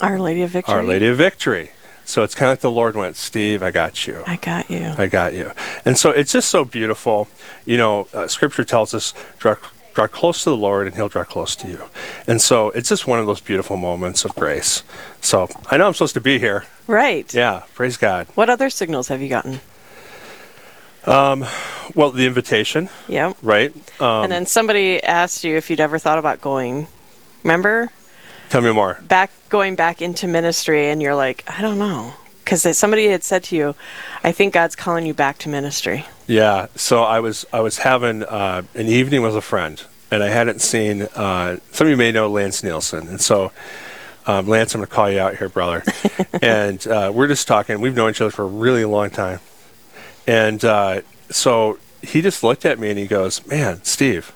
Our 0.00 0.18
Lady 0.18 0.42
of 0.42 0.50
Victory? 0.50 0.74
Our 0.74 0.82
Lady 0.82 1.06
of 1.06 1.16
Victory. 1.16 1.70
So 2.04 2.24
it's 2.24 2.34
kind 2.34 2.50
of 2.50 2.54
like 2.54 2.60
the 2.60 2.70
Lord 2.72 2.96
went, 2.96 3.16
Steve, 3.16 3.62
I 3.62 3.70
got 3.70 4.06
you. 4.06 4.24
I 4.26 4.36
got 4.36 4.68
you. 4.68 4.94
I 4.98 5.06
got 5.06 5.32
you. 5.32 5.52
And 5.84 5.96
so 5.96 6.10
it's 6.10 6.32
just 6.32 6.50
so 6.50 6.64
beautiful. 6.64 7.28
You 7.64 7.76
know, 7.76 8.08
uh, 8.12 8.26
Scripture 8.26 8.64
tells 8.64 8.94
us, 8.94 9.14
draw, 9.38 9.54
draw 9.94 10.08
close 10.08 10.42
to 10.42 10.50
the 10.50 10.56
Lord 10.56 10.88
and 10.88 10.96
He'll 10.96 11.08
draw 11.08 11.22
close 11.22 11.54
to 11.56 11.68
you. 11.68 11.84
And 12.26 12.40
so 12.42 12.70
it's 12.70 12.88
just 12.88 13.06
one 13.06 13.20
of 13.20 13.26
those 13.26 13.40
beautiful 13.40 13.76
moments 13.76 14.24
of 14.24 14.34
grace. 14.34 14.82
So 15.20 15.48
I 15.70 15.76
know 15.76 15.86
I'm 15.86 15.94
supposed 15.94 16.14
to 16.14 16.20
be 16.20 16.40
here. 16.40 16.64
Right. 16.88 17.32
Yeah, 17.32 17.62
praise 17.74 17.96
God. 17.96 18.26
What 18.34 18.50
other 18.50 18.70
signals 18.70 19.06
have 19.06 19.22
you 19.22 19.28
gotten? 19.28 19.60
Well, 21.06 22.10
the 22.12 22.26
invitation, 22.26 22.88
Yep. 23.08 23.36
right? 23.42 23.74
Um, 24.00 24.24
and 24.24 24.32
then 24.32 24.46
somebody 24.46 25.02
asked 25.02 25.42
you 25.44 25.56
if 25.56 25.68
you'd 25.70 25.80
ever 25.80 25.98
thought 25.98 26.18
about 26.18 26.40
going. 26.40 26.86
Remember 27.42 27.90
tell 28.48 28.60
me 28.60 28.72
more. 28.72 28.98
back 29.02 29.30
going 29.48 29.74
back 29.76 30.02
into 30.02 30.26
ministry, 30.28 30.88
and 30.90 31.00
you're 31.02 31.14
like, 31.14 31.42
I 31.48 31.62
don't 31.62 31.78
know, 31.78 32.14
because 32.44 32.76
somebody 32.76 33.08
had 33.08 33.24
said 33.24 33.42
to 33.44 33.56
you, 33.56 33.74
I 34.22 34.32
think 34.32 34.54
God's 34.54 34.76
calling 34.76 35.06
you 35.06 35.14
back 35.14 35.38
to 35.38 35.48
ministry. 35.48 36.04
Yeah. 36.26 36.66
So 36.76 37.02
I 37.02 37.18
was 37.20 37.44
I 37.52 37.60
was 37.60 37.78
having 37.78 38.22
uh, 38.22 38.62
an 38.74 38.86
evening 38.86 39.22
with 39.22 39.34
a 39.36 39.40
friend, 39.40 39.82
and 40.10 40.22
I 40.22 40.28
hadn't 40.28 40.60
seen. 40.60 41.02
Uh, 41.14 41.56
some 41.72 41.86
of 41.86 41.90
you 41.90 41.96
may 41.96 42.12
know 42.12 42.28
Lance 42.28 42.62
Nielsen, 42.62 43.08
and 43.08 43.20
so 43.20 43.50
um, 44.26 44.46
Lance, 44.46 44.74
I'm 44.74 44.80
going 44.80 44.88
to 44.88 44.94
call 44.94 45.10
you 45.10 45.18
out 45.18 45.36
here, 45.38 45.48
brother. 45.48 45.82
and 46.42 46.86
uh, 46.86 47.10
we're 47.12 47.26
just 47.26 47.48
talking. 47.48 47.80
We've 47.80 47.96
known 47.96 48.10
each 48.10 48.20
other 48.20 48.30
for 48.30 48.42
a 48.44 48.48
really 48.48 48.84
long 48.84 49.10
time, 49.10 49.40
and 50.26 50.64
uh, 50.64 51.02
so 51.30 51.78
he 52.02 52.22
just 52.22 52.42
looked 52.42 52.64
at 52.64 52.78
me 52.78 52.90
and 52.90 52.98
he 52.98 53.06
goes, 53.06 53.46
"Man, 53.46 53.82
Steve, 53.84 54.32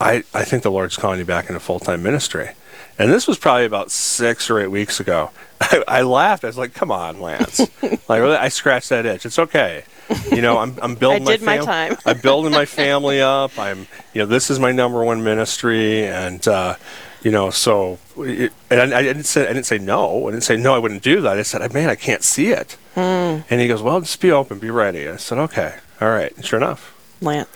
I 0.00 0.24
I 0.34 0.44
think 0.44 0.62
the 0.62 0.70
Lord's 0.70 0.96
calling 0.96 1.18
you 1.18 1.24
back 1.24 1.48
into 1.48 1.60
full 1.60 1.80
time 1.80 2.02
ministry." 2.02 2.50
And 2.98 3.12
this 3.12 3.28
was 3.28 3.38
probably 3.38 3.64
about 3.64 3.92
six 3.92 4.50
or 4.50 4.58
eight 4.58 4.68
weeks 4.72 4.98
ago. 4.98 5.30
I, 5.60 5.84
I 5.86 6.02
laughed. 6.02 6.44
I 6.44 6.48
was 6.48 6.58
like, 6.58 6.74
"Come 6.74 6.90
on, 6.90 7.20
Lance! 7.20 7.60
like, 7.82 8.08
really, 8.08 8.36
I 8.36 8.48
scratched 8.48 8.88
that 8.90 9.06
itch. 9.06 9.26
It's 9.26 9.38
okay. 9.38 9.84
You 10.32 10.40
know, 10.40 10.58
I'm, 10.58 10.74
I'm 10.80 10.94
building 10.94 11.22
I 11.28 11.36
did 11.36 11.42
my, 11.42 11.58
my 11.58 11.64
fam- 11.64 11.96
time. 11.96 11.98
I'm 12.06 12.20
building 12.20 12.52
my 12.52 12.64
family 12.64 13.20
up. 13.20 13.58
I'm, 13.58 13.86
you 14.14 14.22
know, 14.22 14.26
this 14.26 14.50
is 14.50 14.58
my 14.58 14.72
number 14.72 15.04
one 15.04 15.22
ministry, 15.22 16.06
and 16.06 16.46
uh, 16.48 16.76
you 17.22 17.30
know, 17.30 17.50
so 17.50 17.98
it, 18.18 18.52
and 18.70 18.80
I, 18.80 18.98
I 18.98 19.02
didn't 19.02 19.24
say 19.24 19.44
I 19.44 19.52
didn't 19.52 19.66
say 19.66 19.78
no. 19.78 20.28
I 20.28 20.30
didn't 20.30 20.44
say 20.44 20.56
no. 20.56 20.74
I 20.74 20.78
wouldn't 20.78 21.02
do 21.02 21.20
that. 21.22 21.38
I 21.38 21.42
said, 21.42 21.72
man, 21.72 21.88
I 21.88 21.94
can't 21.94 22.22
see 22.22 22.48
it. 22.48 22.76
Hmm. 22.94 23.40
And 23.50 23.60
he 23.60 23.68
goes, 23.68 23.82
well, 23.82 24.00
just 24.00 24.20
be 24.20 24.30
open, 24.30 24.58
be 24.58 24.70
ready. 24.70 25.08
I 25.08 25.16
said, 25.16 25.38
okay, 25.38 25.76
all 26.00 26.10
right. 26.10 26.34
And 26.36 26.44
sure 26.44 26.58
enough, 26.58 26.94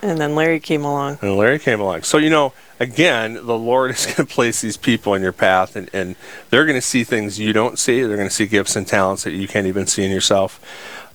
and 0.03 0.19
then 0.19 0.35
Larry 0.35 0.61
came 0.61 0.85
along. 0.85 1.19
and 1.23 1.37
Larry 1.37 1.59
came 1.59 1.81
along. 1.81 2.03
So, 2.03 2.19
you 2.19 2.31
know, 2.31 2.53
again, 2.81 3.35
the 3.35 3.57
Lord 3.57 3.91
is 3.93 4.07
going 4.07 4.17
to 4.17 4.25
place 4.27 4.61
these 4.61 4.77
people 4.77 5.15
in 5.15 5.23
your 5.23 5.33
path, 5.33 5.77
and, 5.77 5.89
and 5.93 6.17
they're 6.51 6.65
going 6.65 6.79
to 6.79 6.87
see 6.87 7.05
things 7.05 7.39
you 7.39 7.53
don't 7.53 7.79
see. 7.79 8.03
They're 8.03 8.17
going 8.17 8.29
to 8.29 8.35
see 8.35 8.47
gifts 8.47 8.77
and 8.77 8.87
talents 8.87 9.25
that 9.25 9.33
you 9.33 9.47
can't 9.47 9.67
even 9.67 9.87
see 9.87 10.05
in 10.05 10.11
yourself. 10.11 10.61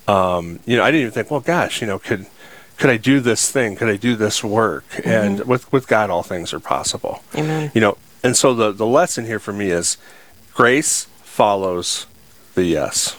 Um, 0.08 0.60
you 0.66 0.78
know, 0.78 0.84
I 0.84 0.92
didn't 0.92 1.02
even 1.02 1.14
think, 1.14 1.30
well, 1.30 1.42
gosh, 1.42 1.82
you 1.82 1.88
know, 1.88 2.00
could 2.00 2.28
could 2.78 2.90
I 2.90 2.98
do 2.98 3.20
this 3.20 3.52
thing? 3.52 3.76
Could 3.76 3.90
I 3.90 3.98
do 3.98 4.16
this 4.16 4.44
work? 4.44 4.86
And 5.04 5.46
with 5.46 5.72
with 5.74 5.88
God, 5.88 6.10
all 6.10 6.24
things 6.24 6.54
are 6.54 6.60
possible. 6.60 7.24
Amen. 7.36 7.72
You 7.74 7.82
know, 7.82 7.98
and 8.24 8.36
so 8.36 8.54
the 8.54 8.72
the 8.72 8.86
lesson 8.86 9.26
here 9.26 9.40
for 9.40 9.54
me 9.54 9.70
is 9.70 9.98
grace 10.54 11.06
follows 11.24 12.08
the 12.56 12.64
yes. 12.64 13.16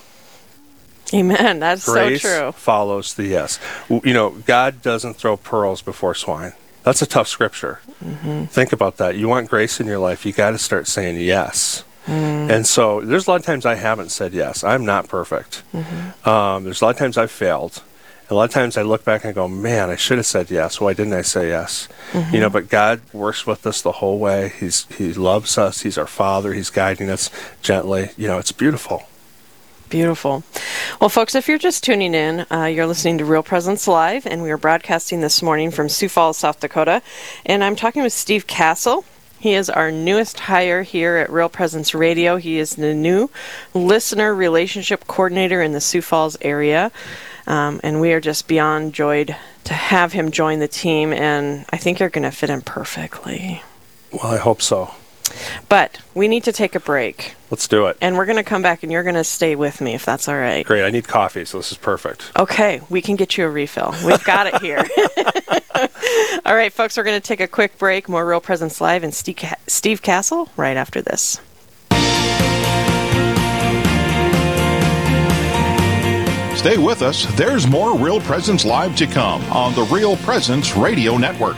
Amen. 1.15 1.61
That's 1.61 1.87
Grace 1.87 2.21
so 2.21 2.29
true. 2.29 2.53
follows 2.53 3.15
the 3.15 3.25
yes. 3.25 3.59
You 3.89 4.13
know, 4.13 4.31
God 4.31 4.83
doesn't 4.83 5.15
throw 5.15 5.37
pearls 5.39 5.81
before 5.81 6.15
swine. 6.15 6.53
That's 6.83 7.01
a 7.03 7.07
tough 7.07 7.29
scripture. 7.29 7.81
Mm-hmm. 8.05 8.45
Think 8.45 8.73
about 8.73 8.99
that. 8.99 9.17
You 9.17 9.29
want 9.29 9.49
grace 9.49 9.81
in 9.81 9.87
your 9.87 9.99
life, 9.99 10.27
you 10.27 10.33
got 10.33 10.51
to 10.51 10.59
start 10.59 10.87
saying 10.87 11.19
yes. 11.21 11.85
Mm. 12.07 12.51
And 12.51 12.67
so 12.67 13.01
there's 13.03 13.27
a 13.27 13.31
lot 13.31 13.41
of 13.41 13.47
times 13.47 13.67
I 13.67 13.75
haven't 13.75 14.11
said 14.11 14.33
yes. 14.33 14.65
I'm 14.65 14.85
not 14.85 15.09
perfect. 15.09 15.63
Mm-hmm. 15.75 16.29
Um, 16.29 16.65
there's 16.65 16.81
a 16.81 16.85
lot 16.85 16.91
of 16.91 16.99
times 16.99 17.19
I've 17.19 17.31
failed. 17.31 17.83
A 18.31 18.35
lot 18.35 18.45
of 18.45 18.51
times 18.51 18.77
I 18.77 18.83
look 18.83 19.05
back 19.05 19.25
and 19.25 19.31
I 19.31 19.33
go, 19.33 19.49
man, 19.49 19.89
I 19.89 19.97
should 19.97 20.19
have 20.19 20.27
said 20.27 20.51
yes. 20.51 20.81
Why 20.81 20.93
didn't 20.93 21.15
I 21.15 21.23
say 21.23 21.49
yes? 21.49 21.89
Mm-hmm. 22.13 22.35
You 22.35 22.41
know, 22.41 22.51
but 22.51 22.69
God 22.69 23.01
works 23.13 23.47
with 23.47 23.67
us 23.67 23.81
the 23.81 23.93
whole 23.93 24.19
way. 24.19 24.53
He's 24.61 24.85
He 24.97 25.15
loves 25.15 25.57
us. 25.57 25.81
He's 25.81 25.97
our 25.97 26.07
Father. 26.07 26.53
He's 26.53 26.69
guiding 26.69 27.09
us 27.09 27.31
gently. 27.63 28.11
You 28.19 28.29
know, 28.29 28.39
it's 28.39 28.53
beautiful. 28.53 29.05
Beautiful. 29.89 30.45
Well, 31.01 31.09
folks, 31.09 31.35
if 31.35 31.49
you're 31.49 31.57
just 31.57 31.83
tuning 31.83 32.13
in, 32.13 32.45
uh, 32.51 32.65
you're 32.65 32.87
listening 32.87 33.17
to 33.19 33.25
Real 33.25 33.43
Presence 33.43 33.89
Live, 33.89 34.27
and 34.27 34.43
we 34.43 34.51
are 34.51 34.59
broadcasting 34.59 35.23
this 35.23 35.43
morning 35.43 35.71
from 35.71 35.89
Sioux 35.89 36.11
Falls, 36.11 36.37
South 36.37 36.61
Dakota. 36.61 37.01
And 37.47 37.65
I'm 37.65 37.75
talking 37.75 38.03
with 38.03 38.13
Steve 38.13 38.47
Castle. 38.47 39.07
He 39.41 39.55
is 39.55 39.71
our 39.71 39.91
newest 39.91 40.41
hire 40.41 40.83
here 40.83 41.17
at 41.17 41.31
Real 41.31 41.49
Presence 41.49 41.95
Radio. 41.95 42.37
He 42.37 42.59
is 42.59 42.77
the 42.77 42.93
new 42.93 43.31
listener 43.73 44.35
relationship 44.35 45.07
coordinator 45.07 45.63
in 45.63 45.73
the 45.73 45.81
Sioux 45.81 46.03
Falls 46.03 46.37
area. 46.43 46.93
Um, 47.49 47.81
and 47.83 48.01
we 48.01 48.13
are 48.13 48.21
just 48.21 48.47
beyond 48.47 48.93
joyed 48.93 49.35
to 49.65 49.75
have 49.75 50.13
him 50.13 50.31
join 50.31 50.59
the 50.61 50.69
team, 50.69 51.13
and 51.13 51.65
I 51.71 51.79
think 51.79 51.99
you're 51.99 52.11
going 52.11 52.23
to 52.25 52.31
fit 52.31 52.51
in 52.51 52.61
perfectly. 52.61 53.63
Well, 54.13 54.33
I 54.33 54.37
hope 54.37 54.63
so. 54.63 54.93
But 55.69 55.99
we 56.15 56.29
need 56.29 56.45
to 56.45 56.53
take 56.53 56.75
a 56.75 56.81
break, 56.81 57.35
Let's 57.51 57.67
do 57.69 57.87
it. 57.87 57.97
and 58.01 58.17
we're 58.17 58.25
going 58.27 58.37
to 58.37 58.45
come 58.45 58.63
back, 58.63 58.83
and 58.83 58.93
you're 58.93 59.03
going 59.03 59.15
to 59.15 59.25
stay 59.25 59.57
with 59.57 59.81
me 59.81 59.95
if 59.95 60.05
that's 60.05 60.29
all 60.29 60.37
right. 60.37 60.65
Great. 60.65 60.85
I 60.85 60.91
need 60.91 61.09
coffee, 61.09 61.45
so 61.45 61.59
this 61.59 61.73
is 61.73 61.79
perfect. 61.79 62.31
Okay, 62.39 62.81
we 62.91 63.01
can 63.03 63.17
get 63.17 63.37
you 63.37 63.45
a 63.47 63.51
refill. 63.51 63.95
We've 64.05 64.25
got 64.25 64.47
it 64.47 64.61
here. 64.63 64.85
All 66.45 66.55
right, 66.55 66.73
folks, 66.73 66.97
we're 66.97 67.03
going 67.05 67.21
to 67.21 67.27
take 67.27 67.41
a 67.41 67.47
quick 67.47 67.77
break. 67.79 68.09
More 68.09 68.27
Real 68.27 68.41
Presence 68.41 68.81
Live 68.81 69.03
and 69.05 69.13
Steve, 69.15 69.39
Steve 69.67 70.01
Castle 70.03 70.49
right 70.57 70.77
after 70.77 71.03
this. 71.03 71.41
Stay 76.59 76.77
with 76.77 77.03
us. 77.03 77.25
There's 77.37 77.69
more 77.69 77.97
Real 77.97 78.21
Presence 78.21 78.65
Live 78.65 78.97
to 78.97 79.07
come 79.07 79.45
on 79.53 79.77
the 79.77 79.85
Real 79.85 80.17
Presence 80.17 80.77
Radio 80.77 81.17
Network. 81.17 81.55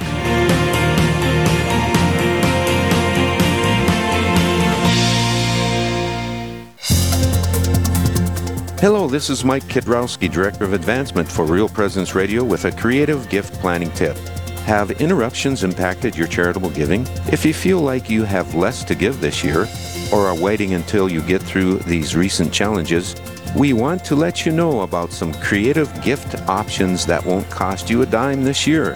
Hello, 8.79 9.09
this 9.09 9.31
is 9.31 9.43
Mike 9.43 9.65
Kidrowski, 9.65 10.31
Director 10.31 10.65
of 10.65 10.75
Advancement 10.75 11.33
for 11.33 11.47
Real 11.47 11.71
Presence 11.71 12.15
Radio 12.15 12.45
with 12.45 12.67
a 12.67 12.71
creative 12.71 13.27
gift 13.31 13.55
planning 13.55 13.91
tip. 13.93 14.19
Have 14.67 14.91
interruptions 15.01 15.65
impacted 15.65 16.15
your 16.15 16.27
charitable 16.27 16.71
giving? 16.71 17.07
If 17.33 17.47
you 17.47 17.55
feel 17.55 17.81
like 17.81 18.11
you 18.11 18.25
have 18.25 18.55
less 18.55 18.85
to 18.85 18.95
give 18.95 19.23
this 19.23 19.43
year 19.43 19.67
or 20.13 20.27
are 20.27 20.39
waiting 20.39 20.75
until 20.75 21.09
you 21.09 21.23
get 21.23 21.41
through 21.41 21.79
these 21.79 22.15
recent 22.15 22.53
challenges, 22.53 23.17
we 23.57 23.73
want 23.73 24.05
to 24.05 24.15
let 24.15 24.47
you 24.47 24.53
know 24.53 24.83
about 24.83 25.13
some 25.13 25.35
creative 25.35 25.91
gift 26.03 26.37
options 26.49 27.05
that 27.07 27.25
won't 27.25 27.49
cost 27.51 27.91
you 27.91 28.03
a 28.03 28.07
dime 28.07 28.45
this 28.45 28.67
year. 28.67 28.95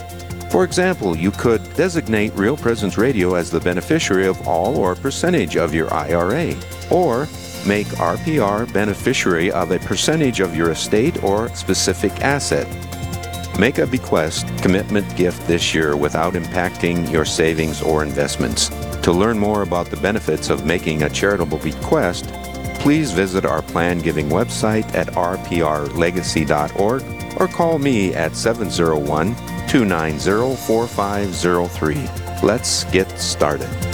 For 0.51 0.63
example, 0.63 1.17
you 1.17 1.33
could 1.33 1.63
designate 1.75 2.33
Real 2.35 2.57
Presence 2.57 2.97
Radio 2.97 3.35
as 3.35 3.51
the 3.51 3.59
beneficiary 3.59 4.27
of 4.27 4.47
all 4.47 4.77
or 4.77 4.95
percentage 4.95 5.57
of 5.57 5.75
your 5.75 5.93
IRA, 5.93 6.55
or 6.91 7.27
make 7.67 7.89
RPR 7.89 8.73
beneficiary 8.73 9.51
of 9.51 9.73
a 9.73 9.81
percentage 9.81 10.39
of 10.39 10.55
your 10.55 10.71
estate 10.71 11.25
or 11.25 11.49
specific 11.57 12.13
asset. 12.21 12.69
Make 13.59 13.79
a 13.79 13.87
bequest 13.87 14.47
commitment 14.59 15.17
gift 15.17 15.47
this 15.49 15.75
year 15.75 15.97
without 15.97 16.35
impacting 16.35 17.11
your 17.11 17.25
savings 17.25 17.83
or 17.83 18.05
investments. 18.05 18.69
To 19.03 19.13
learn 19.13 19.39
more 19.39 19.63
about 19.63 19.87
the 19.87 19.97
benefits 19.97 20.51
of 20.51 20.65
making 20.65 21.03
a 21.03 21.11
charitable 21.11 21.59
bequest, 21.59 22.33
please 22.85 23.13
visit 23.13 23.47
our 23.47 23.63
plan 23.63 23.99
giving 23.99 24.29
website 24.29 24.85
at 24.95 25.07
rprlegacy.org 25.15 27.03
or 27.41 27.49
call 27.49 27.79
me 27.79 28.13
at 28.13 28.37
701 28.37 29.35
290 29.67 30.55
4503. 30.67 32.07
Let's 32.43 32.85
get 32.85 33.09
started. 33.19 33.94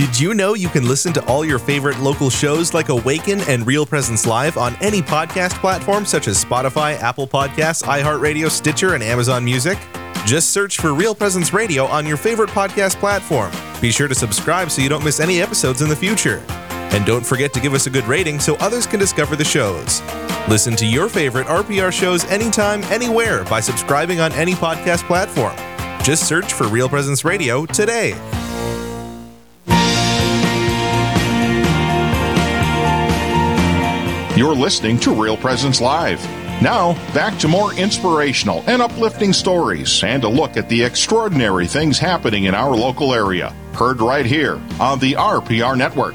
Did 0.00 0.18
you 0.18 0.32
know 0.32 0.54
you 0.54 0.70
can 0.70 0.88
listen 0.88 1.12
to 1.12 1.24
all 1.26 1.44
your 1.44 1.58
favorite 1.58 1.98
local 1.98 2.30
shows 2.30 2.72
like 2.72 2.88
Awaken 2.88 3.42
and 3.42 3.66
Real 3.66 3.84
Presence 3.84 4.26
Live 4.26 4.56
on 4.56 4.74
any 4.80 5.02
podcast 5.02 5.60
platform 5.60 6.06
such 6.06 6.26
as 6.26 6.42
Spotify, 6.42 6.98
Apple 7.00 7.26
Podcasts, 7.28 7.82
iHeartRadio, 7.82 8.48
Stitcher, 8.50 8.94
and 8.94 9.02
Amazon 9.02 9.44
Music? 9.44 9.76
Just 10.24 10.52
search 10.52 10.78
for 10.78 10.94
Real 10.94 11.14
Presence 11.14 11.52
Radio 11.52 11.84
on 11.84 12.06
your 12.06 12.16
favorite 12.16 12.48
podcast 12.48 12.96
platform. 12.96 13.52
Be 13.82 13.90
sure 13.90 14.08
to 14.08 14.14
subscribe 14.14 14.70
so 14.70 14.80
you 14.80 14.88
don't 14.88 15.04
miss 15.04 15.20
any 15.20 15.42
episodes 15.42 15.82
in 15.82 15.90
the 15.90 15.94
future. 15.94 16.42
And 16.48 17.04
don't 17.04 17.26
forget 17.26 17.52
to 17.52 17.60
give 17.60 17.74
us 17.74 17.86
a 17.86 17.90
good 17.90 18.04
rating 18.04 18.40
so 18.40 18.54
others 18.54 18.86
can 18.86 18.98
discover 18.98 19.36
the 19.36 19.44
shows. 19.44 20.00
Listen 20.48 20.74
to 20.76 20.86
your 20.86 21.10
favorite 21.10 21.46
RPR 21.46 21.92
shows 21.92 22.24
anytime, 22.24 22.82
anywhere 22.84 23.44
by 23.44 23.60
subscribing 23.60 24.18
on 24.18 24.32
any 24.32 24.54
podcast 24.54 25.06
platform. 25.06 25.54
Just 26.02 26.26
search 26.26 26.54
for 26.54 26.66
Real 26.68 26.88
Presence 26.88 27.22
Radio 27.22 27.66
today. 27.66 28.18
You're 34.40 34.54
listening 34.54 34.98
to 35.00 35.12
Real 35.12 35.36
Presence 35.36 35.82
Live. 35.82 36.18
Now, 36.62 36.94
back 37.12 37.38
to 37.40 37.46
more 37.46 37.74
inspirational 37.74 38.64
and 38.66 38.80
uplifting 38.80 39.34
stories 39.34 40.02
and 40.02 40.24
a 40.24 40.30
look 40.30 40.56
at 40.56 40.66
the 40.66 40.82
extraordinary 40.82 41.66
things 41.66 41.98
happening 41.98 42.44
in 42.44 42.54
our 42.54 42.74
local 42.74 43.12
area. 43.12 43.50
Heard 43.74 44.00
right 44.00 44.24
here 44.24 44.54
on 44.80 44.98
the 44.98 45.12
RPR 45.12 45.76
Network. 45.76 46.14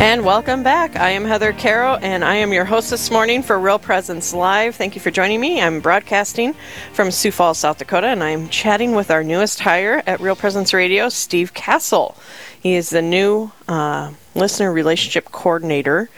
And 0.00 0.24
welcome 0.24 0.62
back. 0.62 0.94
I 0.94 1.10
am 1.10 1.24
Heather 1.24 1.52
Carroll, 1.52 1.98
and 2.00 2.24
I 2.24 2.36
am 2.36 2.52
your 2.52 2.64
host 2.64 2.90
this 2.90 3.10
morning 3.10 3.42
for 3.42 3.58
Real 3.58 3.80
Presence 3.80 4.32
Live. 4.32 4.76
Thank 4.76 4.94
you 4.94 5.00
for 5.00 5.10
joining 5.10 5.40
me. 5.40 5.60
I'm 5.60 5.80
broadcasting 5.80 6.54
from 6.92 7.10
Sioux 7.10 7.32
Falls, 7.32 7.58
South 7.58 7.78
Dakota, 7.78 8.06
and 8.06 8.22
I'm 8.22 8.48
chatting 8.50 8.94
with 8.94 9.10
our 9.10 9.24
newest 9.24 9.58
hire 9.58 10.00
at 10.06 10.20
Real 10.20 10.36
Presence 10.36 10.72
Radio, 10.72 11.08
Steve 11.08 11.52
Castle. 11.52 12.16
He 12.60 12.74
is 12.74 12.90
the 12.90 13.02
new 13.02 13.50
uh, 13.66 14.12
listener 14.36 14.72
relationship 14.72 15.32
coordinator 15.32 16.08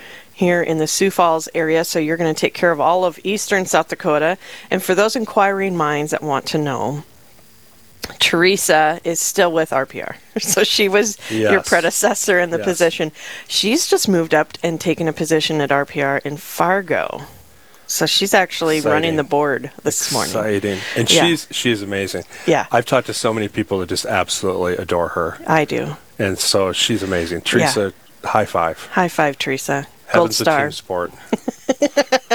here 0.40 0.62
in 0.62 0.78
the 0.78 0.86
Sioux 0.86 1.10
Falls 1.10 1.48
area, 1.54 1.84
so 1.84 1.98
you're 1.98 2.16
going 2.16 2.34
to 2.34 2.40
take 2.40 2.54
care 2.54 2.70
of 2.72 2.80
all 2.80 3.04
of 3.04 3.18
eastern 3.24 3.66
South 3.66 3.88
Dakota. 3.88 4.38
And 4.70 4.82
for 4.82 4.94
those 4.94 5.14
inquiring 5.14 5.76
minds 5.76 6.10
that 6.12 6.22
want 6.22 6.46
to 6.46 6.58
know, 6.58 7.04
Teresa 8.18 9.00
is 9.04 9.20
still 9.20 9.52
with 9.52 9.70
RPR. 9.70 10.16
So 10.40 10.64
she 10.64 10.88
was 10.88 11.18
your 11.30 11.60
predecessor 11.62 12.38
in 12.40 12.48
the 12.50 12.56
Yes. 12.58 12.64
position. 12.64 13.12
She's 13.48 13.86
just 13.86 14.08
moved 14.08 14.32
up 14.34 14.56
and 14.62 14.80
taken 14.80 15.06
a 15.08 15.12
position 15.12 15.60
at 15.60 15.68
RPR 15.70 16.24
in 16.24 16.38
Fargo. 16.38 17.22
So 17.86 18.06
she's 18.06 18.32
actually 18.32 18.78
Exciting. 18.78 18.92
running 18.94 19.16
the 19.16 19.24
board 19.24 19.70
this 19.82 20.10
morning. 20.12 20.30
Exciting. 20.34 20.78
And 20.96 21.10
Yeah. 21.10 21.26
she's 21.26 21.46
she's 21.50 21.82
amazing. 21.82 22.24
Yeah. 22.46 22.66
I've 22.72 22.86
talked 22.86 23.08
to 23.08 23.12
so 23.14 23.34
many 23.34 23.48
people 23.48 23.80
that 23.80 23.90
just 23.90 24.06
absolutely 24.06 24.76
adore 24.76 25.08
her. 25.08 25.36
I 25.46 25.66
do. 25.66 25.96
And 26.18 26.38
so 26.38 26.72
she's 26.72 27.02
amazing. 27.02 27.42
Teresa, 27.42 27.92
high 28.24 28.46
five. 28.46 28.78
High 28.92 29.08
five, 29.08 29.36
Teresa. 29.38 29.86
Gold 30.12 30.34
Heaven's 30.34 30.40
a 30.40 30.44
star. 30.44 30.62
team 30.62 30.72
sport. 30.72 31.12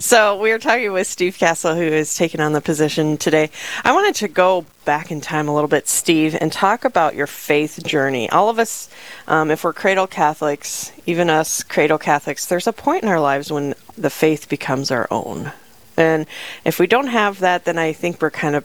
So 0.00 0.38
we 0.38 0.50
were 0.50 0.58
talking 0.58 0.92
with 0.92 1.06
Steve 1.06 1.38
Castle, 1.38 1.74
who 1.76 1.82
is 1.82 2.14
taking 2.14 2.40
on 2.40 2.52
the 2.52 2.60
position 2.60 3.16
today. 3.16 3.50
I 3.84 3.92
wanted 3.92 4.14
to 4.16 4.28
go 4.28 4.66
back 4.84 5.10
in 5.10 5.20
time 5.20 5.48
a 5.48 5.54
little 5.54 5.68
bit, 5.68 5.88
Steve, 5.88 6.36
and 6.40 6.52
talk 6.52 6.84
about 6.84 7.14
your 7.14 7.26
faith 7.26 7.82
journey. 7.84 8.28
All 8.28 8.48
of 8.50 8.58
us, 8.58 8.88
um, 9.28 9.50
if 9.50 9.64
we're 9.64 9.72
cradle 9.72 10.06
Catholics, 10.06 10.92
even 11.06 11.30
us 11.30 11.62
cradle 11.62 11.98
Catholics, 11.98 12.46
there's 12.46 12.66
a 12.66 12.72
point 12.72 13.02
in 13.02 13.08
our 13.08 13.20
lives 13.20 13.50
when 13.50 13.74
the 13.96 14.10
faith 14.10 14.48
becomes 14.48 14.90
our 14.90 15.08
own. 15.10 15.52
And 15.96 16.26
if 16.64 16.78
we 16.78 16.86
don't 16.86 17.06
have 17.06 17.38
that, 17.40 17.64
then 17.64 17.78
I 17.78 17.92
think 17.92 18.20
we're 18.20 18.30
kind 18.30 18.56
of 18.56 18.64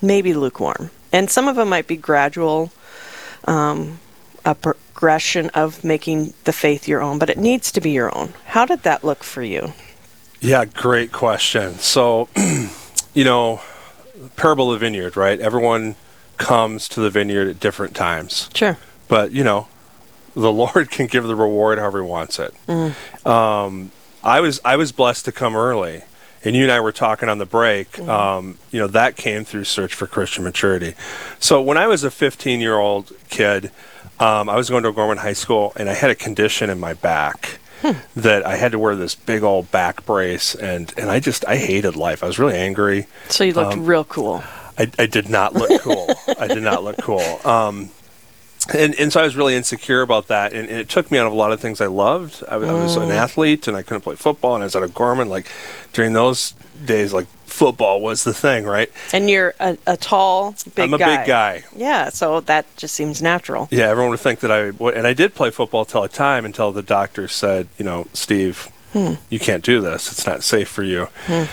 maybe 0.00 0.34
lukewarm. 0.34 0.90
And 1.12 1.28
some 1.30 1.48
of 1.48 1.56
them 1.56 1.68
might 1.68 1.86
be 1.86 1.96
gradual, 1.96 2.72
um, 3.44 3.98
a 4.44 4.54
progression 4.54 5.50
of 5.50 5.84
making 5.84 6.34
the 6.44 6.52
faith 6.52 6.86
your 6.86 7.02
own, 7.02 7.18
but 7.18 7.30
it 7.30 7.38
needs 7.38 7.72
to 7.72 7.80
be 7.80 7.90
your 7.90 8.16
own. 8.16 8.34
How 8.46 8.64
did 8.64 8.82
that 8.82 9.04
look 9.04 9.24
for 9.24 9.42
you? 9.42 9.72
Yeah, 10.40 10.64
great 10.64 11.12
question. 11.12 11.74
So, 11.74 12.28
you 13.14 13.24
know, 13.24 13.62
parable 14.36 14.72
of 14.72 14.80
the 14.80 14.86
vineyard, 14.86 15.16
right? 15.16 15.40
Everyone 15.40 15.96
comes 16.36 16.88
to 16.90 17.00
the 17.00 17.10
vineyard 17.10 17.48
at 17.48 17.60
different 17.60 17.94
times. 17.94 18.50
Sure. 18.54 18.76
But, 19.08 19.32
you 19.32 19.44
know, 19.44 19.68
the 20.34 20.52
Lord 20.64 20.90
can 20.90 21.06
give 21.06 21.24
the 21.24 21.36
reward 21.36 21.78
however 21.78 22.02
he 22.02 22.08
wants 22.08 22.38
it. 22.38 22.54
Mm. 22.68 23.26
Um, 23.26 23.90
I 24.22 24.40
was 24.40 24.60
I 24.64 24.76
was 24.76 24.90
blessed 24.90 25.26
to 25.26 25.32
come 25.32 25.54
early. 25.54 26.02
And 26.44 26.54
you 26.54 26.62
and 26.64 26.72
I 26.72 26.80
were 26.80 26.92
talking 26.92 27.28
on 27.28 27.38
the 27.38 27.46
break. 27.46 27.98
Um, 28.00 28.58
you 28.70 28.78
know 28.78 28.86
that 28.88 29.16
came 29.16 29.44
through 29.44 29.64
search 29.64 29.94
for 29.94 30.06
Christian 30.06 30.44
maturity. 30.44 30.94
So 31.38 31.60
when 31.62 31.78
I 31.78 31.86
was 31.86 32.04
a 32.04 32.10
15 32.10 32.60
year 32.60 32.76
old 32.78 33.12
kid, 33.30 33.70
um, 34.20 34.48
I 34.48 34.56
was 34.56 34.68
going 34.70 34.82
to 34.84 34.92
Gorman 34.92 35.18
High 35.18 35.32
School, 35.32 35.72
and 35.76 35.88
I 35.88 35.94
had 35.94 36.10
a 36.10 36.14
condition 36.14 36.70
in 36.70 36.78
my 36.78 36.94
back 36.94 37.58
that 38.16 38.46
I 38.46 38.56
had 38.56 38.72
to 38.72 38.78
wear 38.78 38.94
this 38.96 39.14
big 39.14 39.42
old 39.42 39.70
back 39.70 40.04
brace, 40.06 40.54
and 40.54 40.92
and 40.96 41.10
I 41.10 41.20
just 41.20 41.46
I 41.46 41.56
hated 41.56 41.96
life. 41.96 42.22
I 42.22 42.26
was 42.26 42.38
really 42.38 42.56
angry. 42.56 43.06
So 43.28 43.44
you 43.44 43.52
looked 43.52 43.74
Um, 43.74 43.84
real 43.86 44.04
cool. 44.04 44.42
I, 44.78 44.90
I 44.98 45.06
did 45.06 45.28
not 45.28 45.54
look 45.54 45.80
cool. 45.82 46.08
I 46.38 46.46
did 46.48 46.62
not 46.62 46.82
look 46.82 46.96
cool. 46.98 47.22
Um, 47.44 47.90
and, 48.72 48.94
and 48.94 49.12
so 49.12 49.20
I 49.20 49.24
was 49.24 49.36
really 49.36 49.54
insecure 49.54 50.00
about 50.02 50.28
that, 50.28 50.52
and, 50.52 50.68
and 50.68 50.78
it 50.78 50.88
took 50.88 51.10
me 51.10 51.18
out 51.18 51.26
of 51.26 51.32
a 51.32 51.36
lot 51.36 51.52
of 51.52 51.60
things 51.60 51.80
I 51.80 51.86
loved. 51.86 52.42
I, 52.48 52.56
was- 52.56 52.68
I 52.68 52.72
was 52.72 52.96
an 52.96 53.02
Mm. 53.08 53.14
athlete, 53.14 53.68
and 53.68 53.76
I 53.76 53.82
couldn't 53.82 54.00
play 54.02 54.14
football, 54.16 54.54
and 54.54 54.62
I 54.62 54.66
was 54.66 54.76
at 54.76 54.82
O'Gorman. 54.82 55.28
Like 55.28 55.46
during 55.92 56.12
those 56.14 56.54
days, 56.84 57.12
like 57.12 57.26
football 57.46 58.00
was 58.00 58.24
the 58.24 58.32
thing, 58.34 58.64
right? 58.64 58.90
And 59.12 59.28
you're 59.30 59.54
a, 59.60 59.76
a 59.86 59.96
tall, 59.96 60.54
big 60.74 60.84
I'm 60.84 60.94
a 60.94 60.98
guy. 60.98 61.16
big 61.18 61.26
guy. 61.26 61.64
Yeah, 61.76 62.08
so 62.08 62.40
that 62.40 62.64
just 62.76 62.94
seems 62.94 63.20
natural. 63.22 63.68
Yeah, 63.70 63.88
everyone 63.88 64.10
would 64.10 64.20
think 64.20 64.40
that 64.40 64.50
I 64.50 64.70
would, 64.70 64.94
and 64.94 65.06
I 65.06 65.12
did 65.12 65.34
play 65.34 65.50
football 65.50 65.84
till 65.84 66.02
a 66.02 66.08
time 66.08 66.44
until 66.44 66.72
the 66.72 66.82
doctor 66.82 67.28
said, 67.28 67.68
you 67.78 67.84
know, 67.84 68.06
Steve, 68.12 68.70
Hmm. 68.92 69.14
you 69.28 69.40
can't 69.40 69.64
do 69.64 69.80
this. 69.80 70.10
It's 70.12 70.24
not 70.26 70.42
safe 70.44 70.68
for 70.68 70.84
you. 70.84 71.08
Hmm. 71.26 71.44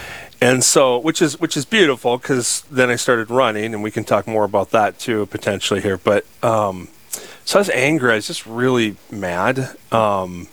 And 0.43 0.63
so, 0.63 0.97
which 0.97 1.21
is 1.21 1.39
which 1.39 1.55
is 1.55 1.65
beautiful 1.65 2.17
because 2.17 2.61
then 2.71 2.89
I 2.89 2.95
started 2.95 3.29
running, 3.29 3.73
and 3.75 3.83
we 3.83 3.91
can 3.91 4.03
talk 4.03 4.25
more 4.27 4.43
about 4.43 4.71
that 4.71 4.97
too 4.97 5.27
potentially 5.27 5.81
here. 5.81 5.97
But 5.97 6.25
um, 6.43 6.87
so 7.51 7.59
I 7.59 7.61
was 7.61 7.69
angry. 7.71 8.13
I 8.13 8.15
was 8.15 8.27
just 8.27 8.45
really 8.45 8.95
mad. 9.11 9.75
Um, 9.91 10.47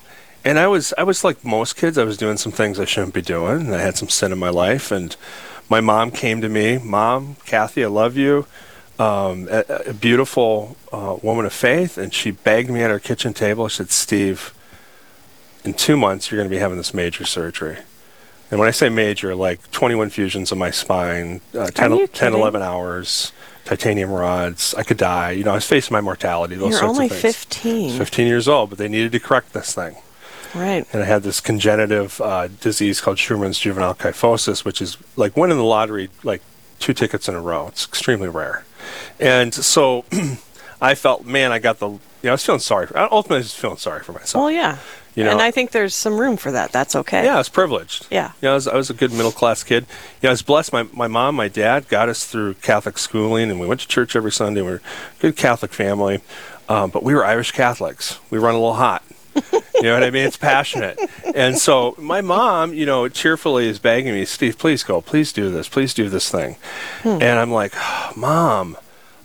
and 0.45 0.59
I 0.59 0.67
was 0.67 0.93
I 0.99 1.05
was 1.05 1.23
like 1.23 1.45
most 1.45 1.77
kids. 1.77 1.97
I 1.97 2.03
was 2.03 2.17
doing 2.17 2.37
some 2.39 2.51
things 2.51 2.81
I 2.81 2.87
shouldn't 2.87 3.15
be 3.15 3.23
doing. 3.23 3.67
And 3.67 3.75
I 3.77 3.79
had 3.79 3.97
some 3.97 4.09
sin 4.09 4.33
in 4.33 4.39
my 4.41 4.49
life. 4.49 4.91
And 4.91 5.15
my 5.71 5.81
mom 5.81 6.11
came 6.11 6.41
to 6.41 6.49
me, 6.49 6.79
Mom, 6.79 7.37
Kathy, 7.47 7.85
I 7.85 7.87
love 7.87 8.17
you. 8.17 8.47
Um, 8.99 9.47
a, 9.49 9.65
a 9.87 9.93
beautiful 9.93 10.77
uh, 10.93 11.19
woman 11.23 11.47
of 11.47 11.53
faith, 11.53 11.99
and 11.99 12.13
she 12.13 12.33
begged 12.33 12.69
me 12.69 12.83
at 12.83 12.91
her 12.91 12.99
kitchen 12.99 13.33
table. 13.33 13.69
She 13.69 13.77
said, 13.77 13.93
"Steve, 13.93 14.53
in 15.65 15.75
two 15.75 15.97
months 15.97 16.33
you're 16.33 16.39
going 16.41 16.51
to 16.51 16.53
be 16.55 16.59
having 16.59 16.79
this 16.79 16.93
major 16.93 17.25
surgery." 17.25 17.79
And 18.51 18.59
when 18.59 18.67
I 18.67 18.73
say 18.73 18.89
major, 18.89 19.37
like 19.37 19.71
21 19.71 20.11
fusions 20.11 20.51
of 20.51 20.59
my 20.59 20.73
spine, 20.73 21.43
uh, 21.55 21.69
10, 21.69 22.09
10, 22.09 22.35
11 22.35 22.61
hours, 22.61 23.31
titanium 23.69 24.11
rods. 24.11 24.75
I 24.75 24.83
could 24.83 24.97
die. 24.97 25.33
You 25.33 25.45
know, 25.45 25.53
I 25.53 25.57
was 25.57 25.67
facing 25.67 25.93
my 25.93 26.01
mortality. 26.01 26.55
Those 26.55 26.71
You're 26.71 26.81
sorts 26.81 26.99
only 26.99 27.07
of 27.07 27.13
things. 27.13 27.37
15. 27.37 27.99
15 27.99 28.27
years 28.27 28.49
old, 28.49 28.71
but 28.71 28.79
they 28.79 28.89
needed 28.89 29.13
to 29.13 29.21
correct 29.21 29.53
this 29.53 29.75
thing. 29.75 29.97
Right. 30.55 30.87
And 30.93 31.03
I 31.03 31.05
had 31.05 31.23
this 31.23 31.41
congenitive 31.41 32.19
uh, 32.23 32.49
disease 32.49 33.03
called 33.03 33.19
Scheuermann's 33.19 33.59
juvenile 33.59 33.95
kyphosis, 33.95 34.65
which 34.65 34.81
is 34.81 34.97
like 35.17 35.37
winning 35.37 35.59
the 35.59 35.65
lottery 35.65 36.09
like 36.25 36.41
two 36.79 36.95
tickets 36.95 37.29
in 37.29 37.35
a 37.35 37.41
row. 37.41 37.69
It's 37.69 37.85
extremely 37.85 38.29
rare. 38.29 38.65
And 39.21 39.53
so 39.53 40.07
I 40.81 40.95
felt, 40.95 41.27
man, 41.27 41.53
I 41.53 41.59
got 41.59 41.79
the, 41.79 41.91
you 41.91 42.01
know, 42.25 42.31
I 42.31 42.33
was 42.33 42.47
feeling 42.47 42.61
sorry. 42.61 42.87
For, 42.87 42.97
ultimately, 42.99 43.37
I 43.37 43.41
was 43.41 43.55
feeling 43.55 43.77
sorry 43.77 44.03
for 44.03 44.13
myself. 44.13 44.41
Well, 44.41 44.51
yeah. 44.51 44.79
You 45.19 45.25
know- 45.25 45.33
and 45.33 45.43
I 45.43 45.51
think 45.51 45.73
there's 45.73 45.95
some 45.95 46.19
room 46.19 46.37
for 46.37 46.53
that. 46.53 46.71
That's 46.71 46.95
okay. 46.95 47.25
Yeah, 47.25 47.35
I 47.35 47.39
was 47.39 47.49
privileged. 47.49 48.07
Yeah. 48.11 48.33
You 48.41 48.47
know, 48.47 48.53
I 48.53 48.55
was, 48.55 48.69
I 48.69 48.77
was 48.77 48.89
a 48.89 48.95
good 48.95 49.13
middle 49.13 49.33
class 49.33 49.65
kid. 49.65 49.85
You 50.21 50.27
know, 50.27 50.29
I 50.31 50.33
was 50.33 50.43
blessed. 50.43 50.73
My, 50.73 50.85
my 50.93 51.09
mom, 51.09 51.35
my 51.35 51.49
dad 51.49 51.89
got 51.89 52.09
us 52.09 52.25
through 52.25 52.55
Catholic 52.55 52.99
schooling, 52.99 53.51
and 53.51 53.59
we 53.59 53.67
went 53.67 53.81
to 53.81 53.89
church 53.89 54.15
every 54.15 54.31
Sunday. 54.33 54.63
We 54.63 54.71
were 54.71 54.77
a 54.77 55.21
good 55.21 55.37
Catholic 55.37 55.73
family, 55.73 56.21
um, 56.69 56.91
but 56.91 57.03
we 57.03 57.15
were 57.15 57.25
Irish 57.25 57.51
Catholics. 57.51 58.19
We 58.31 58.39
run 58.39 58.55
a 58.55 58.59
little 58.59 58.75
hot. 58.75 59.03
you 59.75 59.83
know 59.83 59.95
what 59.95 60.03
I 60.05 60.11
mean? 60.11 60.25
It's 60.27 60.37
passionate. 60.37 60.99
And 61.35 61.59
so 61.59 61.95
my 61.99 62.21
mom, 62.21 62.75
you 62.75 62.87
know, 62.87 63.09
cheerfully 63.09 63.69
is 63.69 63.79
begging 63.79 64.13
me, 64.15 64.25
Steve, 64.25 64.59
please 64.59 64.83
go, 64.85 65.01
please 65.01 65.33
do 65.33 65.51
this, 65.51 65.69
please 65.69 65.95
do 65.95 66.09
this 66.09 66.31
thing. 66.31 66.57
Hmm. 67.03 67.19
And 67.21 67.39
I'm 67.39 67.51
like, 67.53 67.73
Mom, 68.17 68.77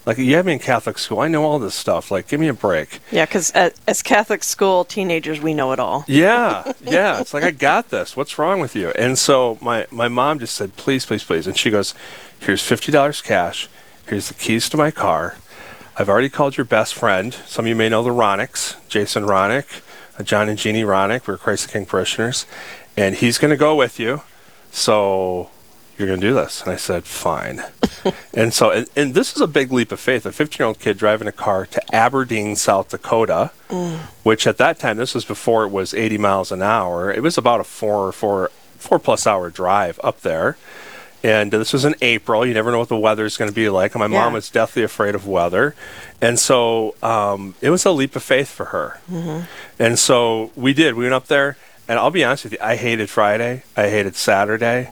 like 0.05 0.17
you 0.17 0.35
have 0.35 0.45
me 0.45 0.53
in 0.53 0.59
Catholic 0.59 0.97
school. 0.97 1.19
I 1.19 1.27
know 1.27 1.43
all 1.43 1.59
this 1.59 1.75
stuff. 1.75 2.11
Like, 2.11 2.27
give 2.27 2.39
me 2.39 2.47
a 2.47 2.53
break. 2.53 2.99
Yeah, 3.11 3.25
because 3.25 3.51
as 3.51 4.01
Catholic 4.01 4.43
school 4.43 4.83
teenagers, 4.83 5.39
we 5.39 5.53
know 5.53 5.71
it 5.71 5.79
all. 5.79 6.03
Yeah, 6.07 6.73
yeah. 6.83 7.21
It's 7.21 7.33
like 7.33 7.43
I 7.43 7.51
got 7.51 7.89
this. 7.89 8.17
What's 8.17 8.37
wrong 8.37 8.59
with 8.59 8.75
you? 8.75 8.89
And 8.91 9.17
so 9.17 9.57
my 9.61 9.87
my 9.91 10.07
mom 10.07 10.39
just 10.39 10.55
said, 10.55 10.75
please, 10.75 11.05
please, 11.05 11.23
please. 11.23 11.47
And 11.47 11.57
she 11.57 11.69
goes, 11.69 11.93
here's 12.39 12.61
fifty 12.61 12.91
dollars 12.91 13.21
cash. 13.21 13.69
Here's 14.07 14.27
the 14.27 14.33
keys 14.33 14.67
to 14.69 14.77
my 14.77 14.91
car. 14.91 15.37
I've 15.95 16.09
already 16.09 16.29
called 16.29 16.57
your 16.57 16.65
best 16.65 16.95
friend. 16.95 17.33
Some 17.33 17.65
of 17.65 17.69
you 17.69 17.75
may 17.75 17.87
know 17.87 18.03
the 18.03 18.09
Ronicks, 18.09 18.75
Jason 18.89 19.23
Ronick, 19.23 19.81
John 20.23 20.49
and 20.49 20.57
Jeannie 20.57 20.83
Ronick. 20.83 21.27
We're 21.27 21.37
Christ 21.37 21.67
the 21.67 21.71
King 21.71 21.85
parishioners, 21.85 22.45
and 22.97 23.15
he's 23.15 23.37
going 23.37 23.51
to 23.51 23.57
go 23.57 23.75
with 23.75 23.99
you. 23.99 24.21
So 24.71 25.51
you're 26.03 26.09
going 26.15 26.21
to 26.21 26.27
do 26.27 26.33
this. 26.33 26.61
And 26.61 26.71
I 26.71 26.75
said, 26.75 27.05
fine. 27.05 27.63
and 28.33 28.53
so, 28.53 28.71
and, 28.71 28.87
and 28.95 29.13
this 29.13 29.35
is 29.35 29.41
a 29.41 29.47
big 29.47 29.71
leap 29.71 29.91
of 29.91 29.99
faith. 29.99 30.25
A 30.25 30.31
15 30.31 30.57
year 30.59 30.67
old 30.67 30.79
kid 30.79 30.97
driving 30.97 31.27
a 31.27 31.31
car 31.31 31.65
to 31.67 31.95
Aberdeen, 31.95 32.55
South 32.55 32.89
Dakota, 32.89 33.51
which 34.23 34.45
at 34.45 34.57
that 34.57 34.77
time, 34.79 34.97
this 34.97 35.15
was 35.15 35.25
before 35.25 35.63
it 35.63 35.69
was 35.69 35.93
80 35.93 36.17
miles 36.17 36.51
an 36.51 36.61
hour. 36.61 37.11
It 37.11 37.23
was 37.23 37.37
about 37.37 37.59
a 37.61 37.63
four, 37.63 38.11
four, 38.11 38.51
four 38.77 38.99
plus 38.99 39.25
hour 39.25 39.49
drive 39.49 39.99
up 40.03 40.21
there. 40.21 40.57
And 41.25 41.51
this 41.53 41.71
was 41.71 41.85
in 41.85 41.95
April. 42.01 42.45
You 42.45 42.53
never 42.53 42.69
know 42.69 42.79
what 42.79 42.89
the 42.89 42.97
weather 42.97 43.23
is 43.23 43.37
going 43.37 43.49
to 43.49 43.55
be 43.55 43.69
like. 43.69 43.95
And 43.95 43.99
my 44.01 44.07
Yeah. 44.13 44.25
mom 44.25 44.33
was 44.33 44.49
deathly 44.49 44.83
afraid 44.83 45.15
of 45.15 45.25
weather. 45.25 45.73
And 46.21 46.37
so 46.37 46.95
um, 47.01 47.55
it 47.61 47.69
was 47.69 47.85
a 47.85 47.91
leap 47.91 48.17
of 48.17 48.23
faith 48.23 48.49
for 48.49 48.65
her. 48.65 48.99
Mhm. 49.09 49.47
And 49.79 49.97
so 49.97 50.51
we 50.55 50.73
did. 50.73 50.95
We 50.95 51.05
went 51.05 51.13
up 51.13 51.27
there, 51.27 51.55
and 51.87 51.97
I'll 51.97 52.11
be 52.11 52.25
honest 52.25 52.43
with 52.43 52.53
you, 52.53 52.59
I 52.61 52.75
hated 52.75 53.09
Friday. 53.09 53.63
I 53.77 53.87
hated 53.87 54.17
Saturday. 54.17 54.89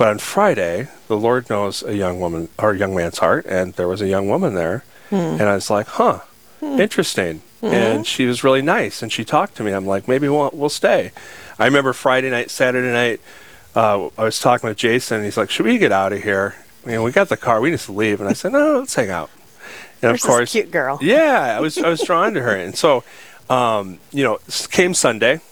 But 0.00 0.08
on 0.08 0.18
Friday, 0.18 0.88
the 1.08 1.16
Lord 1.18 1.50
knows 1.50 1.82
a 1.82 1.94
young 1.94 2.20
woman 2.20 2.48
or 2.58 2.70
a 2.70 2.78
young 2.78 2.96
man's 2.96 3.18
heart, 3.18 3.44
and 3.44 3.74
there 3.74 3.86
was 3.86 4.00
a 4.00 4.08
young 4.08 4.30
woman 4.30 4.54
there. 4.54 4.82
Hmm. 5.10 5.16
And 5.16 5.42
I 5.42 5.54
was 5.54 5.68
like, 5.68 5.88
huh, 5.88 6.20
interesting. 6.62 7.42
And 7.60 8.06
she 8.06 8.24
was 8.24 8.42
really 8.42 8.62
nice, 8.62 9.02
and 9.02 9.12
she 9.12 9.26
talked 9.26 9.56
to 9.56 9.62
me. 9.62 9.72
I'm 9.72 9.84
like, 9.84 10.08
maybe 10.08 10.26
we'll, 10.26 10.48
we'll 10.54 10.70
stay. 10.70 11.12
I 11.58 11.66
remember 11.66 11.92
Friday 11.92 12.30
night, 12.30 12.50
Saturday 12.50 12.90
night, 12.90 13.20
uh, 13.76 14.08
I 14.16 14.24
was 14.24 14.40
talking 14.40 14.70
with 14.70 14.78
Jason, 14.78 15.16
and 15.16 15.26
he's 15.26 15.36
like, 15.36 15.50
should 15.50 15.66
we 15.66 15.76
get 15.76 15.92
out 15.92 16.14
of 16.14 16.22
here? 16.22 16.54
You 16.86 16.92
know, 16.92 17.02
we 17.02 17.12
got 17.12 17.28
the 17.28 17.36
car, 17.36 17.60
we 17.60 17.70
need 17.70 17.80
to 17.80 17.92
leave. 17.92 18.22
And 18.22 18.30
I 18.30 18.32
said, 18.32 18.52
no, 18.52 18.78
let's 18.78 18.94
hang 18.94 19.10
out. 19.10 19.28
And 20.00 20.08
There's 20.08 20.24
of 20.24 20.30
course, 20.30 20.52
cute 20.52 20.70
girl. 20.70 20.98
yeah, 21.02 21.54
I 21.54 21.60
was 21.60 21.76
I 21.76 21.90
was 21.90 22.00
drawn 22.06 22.32
to 22.32 22.40
her, 22.40 22.56
and 22.56 22.74
so 22.74 23.04
um, 23.50 23.98
you 24.12 24.24
know, 24.24 24.38
came 24.70 24.94
Sunday, 24.94 25.42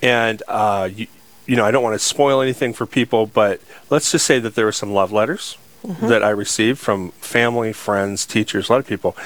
and 0.00 0.40
uh, 0.46 0.88
you, 0.94 1.08
you 1.46 1.56
know, 1.56 1.64
I 1.64 1.70
don't 1.70 1.82
want 1.82 1.94
to 1.94 1.98
spoil 2.04 2.40
anything 2.40 2.72
for 2.72 2.86
people, 2.86 3.26
but 3.26 3.60
let's 3.90 4.12
just 4.12 4.24
say 4.26 4.38
that 4.38 4.54
there 4.54 4.64
were 4.66 4.72
some 4.72 4.92
love 4.92 5.12
letters 5.12 5.56
Mhm. 5.86 6.08
that 6.08 6.22
I 6.22 6.30
received 6.30 6.78
from 6.78 7.10
family, 7.20 7.72
friends, 7.72 8.24
teachers, 8.24 8.68
a 8.68 8.72
lot 8.72 8.78
of 8.78 8.86
people, 8.86 9.16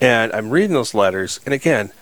and 0.00 0.32
I'm 0.32 0.50
reading 0.50 0.72
those 0.74 0.92
letters, 0.94 1.38
and 1.44 1.54
again, 1.54 1.92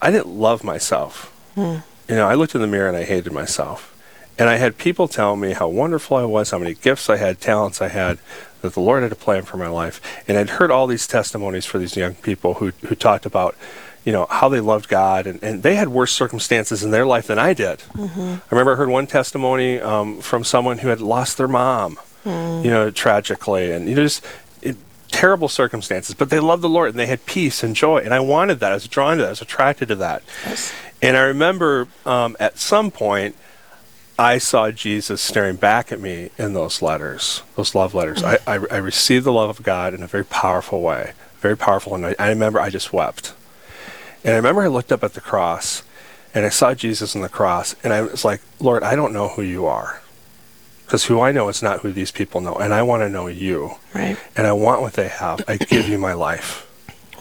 I 0.00 0.10
didn't 0.12 0.28
love 0.28 0.62
myself. 0.62 1.32
Hmm. 1.56 1.78
You 2.08 2.14
know, 2.14 2.28
I 2.28 2.34
looked 2.34 2.54
in 2.54 2.60
the 2.60 2.68
mirror 2.68 2.86
and 2.88 2.96
I 2.96 3.02
hated 3.04 3.32
myself. 3.32 3.92
And 4.38 4.48
I 4.48 4.54
had 4.58 4.78
people 4.78 5.08
tell 5.08 5.34
me 5.34 5.52
how 5.52 5.66
wonderful 5.66 6.16
I 6.16 6.22
was, 6.22 6.52
how 6.52 6.58
many 6.58 6.74
gifts 6.74 7.10
I 7.10 7.16
had, 7.16 7.40
talents 7.40 7.82
I 7.82 7.88
had, 7.88 8.18
that 8.62 8.74
the 8.74 8.80
Lord 8.80 9.02
had 9.02 9.10
a 9.10 9.16
plan 9.16 9.42
for 9.42 9.56
my 9.56 9.66
life. 9.66 10.00
And 10.28 10.38
I'd 10.38 10.50
heard 10.50 10.70
all 10.70 10.86
these 10.86 11.08
testimonies 11.08 11.66
for 11.66 11.78
these 11.80 11.96
young 11.96 12.14
people 12.14 12.54
who, 12.54 12.70
who 12.86 12.94
talked 12.94 13.26
about, 13.26 13.56
you 14.08 14.12
know, 14.16 14.26
how 14.30 14.48
they 14.48 14.60
loved 14.72 14.88
God 14.88 15.26
and, 15.26 15.38
and 15.42 15.62
they 15.62 15.74
had 15.76 15.88
worse 15.88 16.12
circumstances 16.12 16.82
in 16.82 16.90
their 16.92 17.04
life 17.14 17.26
than 17.26 17.38
I 17.38 17.52
did. 17.52 17.80
Mm-hmm. 17.92 18.20
I 18.20 18.50
remember 18.50 18.72
I 18.72 18.76
heard 18.76 18.88
one 18.88 19.06
testimony 19.06 19.70
um, 19.92 20.20
from 20.22 20.44
someone 20.44 20.78
who 20.78 20.88
had 20.88 21.00
lost 21.14 21.36
their 21.36 21.48
mom, 21.48 21.98
Mm. 22.24 22.64
you 22.64 22.70
know, 22.70 22.90
tragically, 22.90 23.70
and 23.74 23.88
you 23.88 23.94
know, 23.94 24.02
just 24.02 24.24
it, 24.60 24.76
terrible 25.22 25.48
circumstances. 25.48 26.14
But 26.14 26.30
they 26.30 26.40
loved 26.40 26.62
the 26.62 26.68
Lord 26.68 26.90
and 26.90 26.98
they 26.98 27.06
had 27.06 27.24
peace 27.26 27.62
and 27.62 27.76
joy, 27.76 27.98
and 27.98 28.12
I 28.12 28.20
wanted 28.20 28.58
that. 28.60 28.72
I 28.72 28.74
was 28.74 28.88
drawn 28.88 29.16
to 29.18 29.22
that. 29.22 29.28
I 29.28 29.36
was 29.36 29.42
attracted 29.42 29.86
to 29.88 29.94
that. 29.96 30.22
And 31.00 31.16
I 31.16 31.22
remember 31.22 31.86
um, 32.04 32.36
at 32.40 32.58
some 32.58 32.90
point, 32.90 33.36
I 34.18 34.38
saw 34.38 34.72
Jesus 34.72 35.20
staring 35.22 35.56
back 35.56 35.92
at 35.92 36.00
me 36.00 36.30
in 36.36 36.54
those 36.54 36.82
letters, 36.82 37.42
those 37.54 37.74
love 37.74 37.94
letters. 37.94 38.24
I, 38.24 38.38
I, 38.46 38.54
I 38.70 38.78
received 38.78 39.24
the 39.24 39.32
love 39.32 39.48
of 39.48 39.62
God 39.62 39.94
in 39.94 40.02
a 40.02 40.08
very 40.08 40.24
powerful 40.24 40.80
way, 40.82 41.12
very 41.38 41.56
powerful. 41.56 41.94
And 41.94 42.04
I, 42.04 42.14
I 42.18 42.28
remember 42.30 42.58
I 42.58 42.68
just 42.68 42.92
wept. 42.92 43.32
And 44.24 44.34
I 44.34 44.36
remember 44.36 44.62
I 44.62 44.68
looked 44.68 44.92
up 44.92 45.04
at 45.04 45.14
the 45.14 45.20
cross 45.20 45.82
and 46.34 46.44
I 46.44 46.50
saw 46.50 46.74
Jesus 46.74 47.16
on 47.16 47.22
the 47.22 47.28
cross, 47.28 47.74
and 47.82 47.92
I 47.92 48.02
was 48.02 48.24
like, 48.24 48.42
Lord, 48.60 48.82
I 48.82 48.94
don't 48.94 49.12
know 49.14 49.28
who 49.28 49.42
you 49.42 49.64
are. 49.66 50.02
Because 50.84 51.04
who 51.06 51.20
I 51.20 51.32
know 51.32 51.48
is 51.48 51.62
not 51.62 51.80
who 51.80 51.92
these 51.92 52.10
people 52.10 52.40
know. 52.40 52.54
And 52.54 52.72
I 52.72 52.82
want 52.82 53.02
to 53.02 53.08
know 53.08 53.26
you. 53.26 53.72
Right. 53.94 54.16
And 54.36 54.46
I 54.46 54.52
want 54.52 54.80
what 54.80 54.92
they 54.94 55.08
have. 55.08 55.42
I 55.48 55.56
give 55.56 55.88
you 55.88 55.98
my 55.98 56.12
life. 56.14 56.66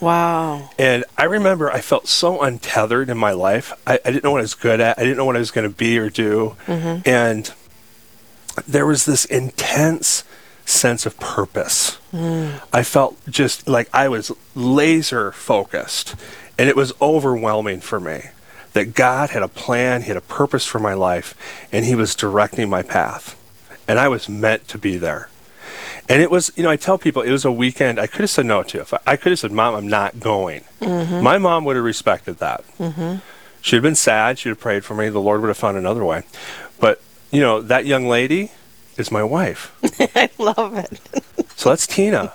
Wow. 0.01 0.69
And 0.77 1.03
I 1.17 1.23
remember 1.23 1.71
I 1.71 1.81
felt 1.81 2.07
so 2.07 2.41
untethered 2.41 3.10
in 3.10 3.17
my 3.17 3.31
life. 3.31 3.73
I, 3.88 3.99
I 4.05 4.12
didn't 4.12 4.23
know 4.23 4.31
what 4.31 4.39
I 4.39 4.41
was 4.43 4.53
good 4.53 4.79
at. 4.79 4.99
I 4.99 5.03
didn't 5.03 5.17
know 5.17 5.25
what 5.25 5.36
I 5.36 5.39
was 5.39 5.51
going 5.51 5.69
to 5.69 5.75
be 5.75 5.97
or 5.97 6.10
do. 6.10 6.55
Mhm. 6.67 7.05
And 7.07 7.51
there 8.67 8.86
was 8.86 9.05
this 9.05 9.25
intense 9.25 10.23
sense 10.65 11.05
of 11.05 11.17
purpose. 11.19 11.97
Mm. 12.13 12.62
I 12.73 12.83
felt 12.83 13.17
just 13.29 13.67
like 13.67 13.89
I 13.93 14.07
was 14.10 14.31
laser 14.53 15.31
focused. 15.31 16.15
And 16.58 16.70
it 16.70 16.76
was 16.76 16.93
overwhelming 17.02 17.82
for 17.82 18.00
me 18.00 18.24
that 18.74 18.93
God 18.93 19.32
had 19.32 19.43
a 19.43 19.48
plan, 19.48 20.02
He 20.04 20.08
had 20.08 20.17
a 20.17 20.22
purpose 20.22 20.65
for 20.65 20.80
my 20.80 20.93
life, 20.93 21.36
and 21.72 21.86
He 21.86 21.96
was 21.96 22.15
directing 22.15 22.70
my 22.70 22.82
path. 22.84 23.36
And 23.88 24.00
I 24.00 24.08
was 24.08 24.28
meant 24.28 24.67
to 24.70 24.78
be 24.78 24.98
there. 24.98 25.30
And 26.10 26.22
it 26.22 26.32
was, 26.32 26.52
you 26.56 26.63
know, 26.63 26.70
I 26.70 26.76
tell 26.78 26.98
people 26.98 27.22
it 27.22 27.32
was 27.32 27.43
a 27.46 27.52
weekend 27.52 28.00
I 28.00 28.08
could 28.08 28.22
have 28.22 28.30
said 28.30 28.46
no 28.46 28.63
to. 28.63 28.80
If 28.82 28.93
I, 28.93 29.00
I 29.06 29.15
could 29.17 29.32
have 29.32 29.39
said, 29.39 29.52
Mom, 29.52 29.76
I'm 29.76 29.88
not 29.88 30.20
going. 30.20 30.63
Mhm. 30.82 31.22
My 31.22 31.38
mom 31.38 31.65
would 31.65 31.76
have 31.76 31.84
respected 31.86 32.39
that. 32.39 32.63
Mm-hmm. 32.78 33.17
She'd 33.62 33.78
have 33.78 33.84
been 33.84 33.96
sad. 33.96 34.39
She'd 34.39 34.50
have 34.50 34.60
prayed 34.60 34.86
for 34.86 34.93
me. 34.96 35.10
The 35.10 35.20
Lord 35.20 35.41
would 35.41 35.48
have 35.50 35.58
found 35.58 35.78
another 35.78 36.06
way. 36.06 36.24
But, 36.80 37.02
you 37.32 37.41
know, 37.41 37.62
that 37.62 37.86
young 37.86 38.08
lady 38.08 38.52
is 38.98 39.12
my 39.12 39.24
wife. 39.24 39.76
I 40.15 40.30
love 40.38 40.78
it. 40.78 41.00
So 41.58 41.70
that's 41.70 41.88
Tina. 41.88 42.32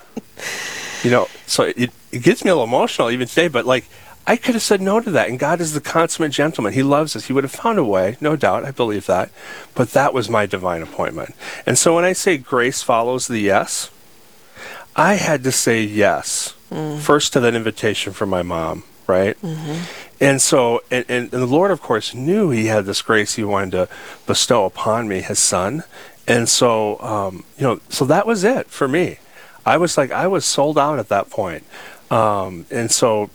You 1.03 1.09
know, 1.11 1.27
so 1.47 1.63
it, 1.63 1.91
it 2.11 2.21
gets 2.21 2.43
me 2.43 2.51
a 2.51 2.53
little 2.55 2.65
emotional 2.67 3.09
even 3.09 3.27
today, 3.27 3.47
but 3.47 3.65
like, 3.65 3.85
I 4.25 4.37
could 4.37 4.55
have 4.55 4.63
said 4.63 4.81
no 4.81 4.99
to 5.01 5.11
that. 5.11 5.29
And 5.29 5.37
God 5.37 5.59
is 5.59 5.73
the 5.73 5.81
consummate 5.81 6.31
gentleman. 6.31 6.73
He 6.73 6.83
loves 6.83 7.15
us. 7.15 7.25
He 7.25 7.33
would 7.33 7.43
have 7.43 7.51
found 7.51 7.77
a 7.77 7.83
way, 7.83 8.17
no 8.21 8.35
doubt. 8.35 8.63
I 8.63 8.71
believe 8.71 9.05
that. 9.07 9.29
But 9.75 9.91
that 9.91 10.13
was 10.13 10.29
my 10.29 10.45
divine 10.45 10.81
appointment. 10.81 11.35
And 11.65 11.77
so 11.77 11.95
when 11.95 12.05
I 12.05 12.13
say 12.13 12.37
grace 12.37 12.81
follows 12.81 13.27
the 13.27 13.39
yes, 13.39 13.91
I 14.95 15.15
had 15.15 15.43
to 15.43 15.51
say 15.51 15.83
yes 15.83 16.55
Mm. 16.73 16.99
first 16.99 17.33
to 17.33 17.39
that 17.39 17.53
invitation 17.53 18.13
from 18.13 18.29
my 18.29 18.41
mom, 18.41 18.83
right? 19.05 19.39
Mm-hmm. 19.41 19.83
And 20.19 20.41
so, 20.41 20.81
and, 20.89 21.05
and, 21.07 21.29
the 21.29 21.45
Lord, 21.45 21.69
of 21.69 21.81
course, 21.81 22.15
knew 22.15 22.49
He 22.49 22.65
had 22.65 22.85
this 22.85 23.03
grace 23.03 23.35
He 23.35 23.43
wanted 23.43 23.71
to 23.71 23.89
bestow 24.25 24.65
upon 24.65 25.07
me, 25.07 25.21
His 25.21 25.37
Son. 25.37 25.83
And 26.27 26.49
so, 26.49 26.99
um, 26.99 27.43
you 27.59 27.63
know, 27.63 27.79
so 27.89 28.05
that 28.05 28.25
was 28.25 28.43
it 28.43 28.67
for 28.67 28.87
me. 28.87 29.19
I 29.65 29.77
was 29.77 29.97
like, 29.99 30.11
I 30.11 30.25
was 30.25 30.45
sold 30.45 30.79
out 30.79 30.97
at 30.97 31.09
that 31.09 31.29
point. 31.29 31.63
Um, 32.09 32.65
and 32.71 32.89
so, 32.89 33.29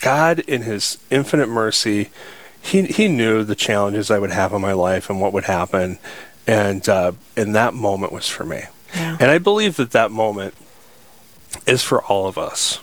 God, 0.00 0.40
in 0.40 0.62
His 0.62 0.98
infinite 1.10 1.48
mercy, 1.48 2.10
He 2.60 2.82
He 2.82 3.08
knew 3.08 3.44
the 3.44 3.54
challenges 3.54 4.10
I 4.10 4.18
would 4.18 4.30
have 4.32 4.52
in 4.52 4.60
my 4.60 4.72
life 4.72 5.08
and 5.10 5.20
what 5.20 5.32
would 5.32 5.44
happen, 5.44 5.98
and 6.46 6.88
uh, 6.88 7.12
and 7.36 7.54
that 7.54 7.74
moment 7.74 8.12
was 8.12 8.28
for 8.28 8.44
me. 8.44 8.64
Yeah. 8.94 9.16
And 9.20 9.30
I 9.30 9.38
believe 9.38 9.76
that 9.76 9.90
that 9.92 10.10
moment 10.10 10.54
is 11.66 11.82
for 11.82 12.02
all 12.04 12.26
of 12.26 12.38
us. 12.38 12.80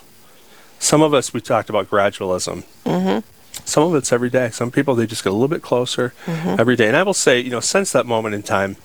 Some 0.78 1.00
of 1.02 1.14
us, 1.14 1.32
we 1.32 1.40
talked 1.40 1.70
about 1.70 1.88
gradualism. 1.88 2.64
Mm-hmm. 2.84 3.20
Some 3.64 3.84
of 3.84 3.94
it's 3.94 4.12
every 4.12 4.28
day. 4.30 4.50
Some 4.50 4.70
people, 4.70 4.94
they 4.94 5.06
just 5.06 5.24
get 5.24 5.30
a 5.30 5.32
little 5.32 5.48
bit 5.48 5.62
closer 5.62 6.12
Mhm. 6.26 6.58
every 6.60 6.76
day. 6.76 6.86
And 6.88 6.96
I 6.96 7.02
will 7.02 7.14
say, 7.14 7.40
you 7.40 7.50
know, 7.50 7.60
since 7.60 7.92
that 7.92 8.04
moment 8.04 8.34
in 8.34 8.42
time, 8.42 8.76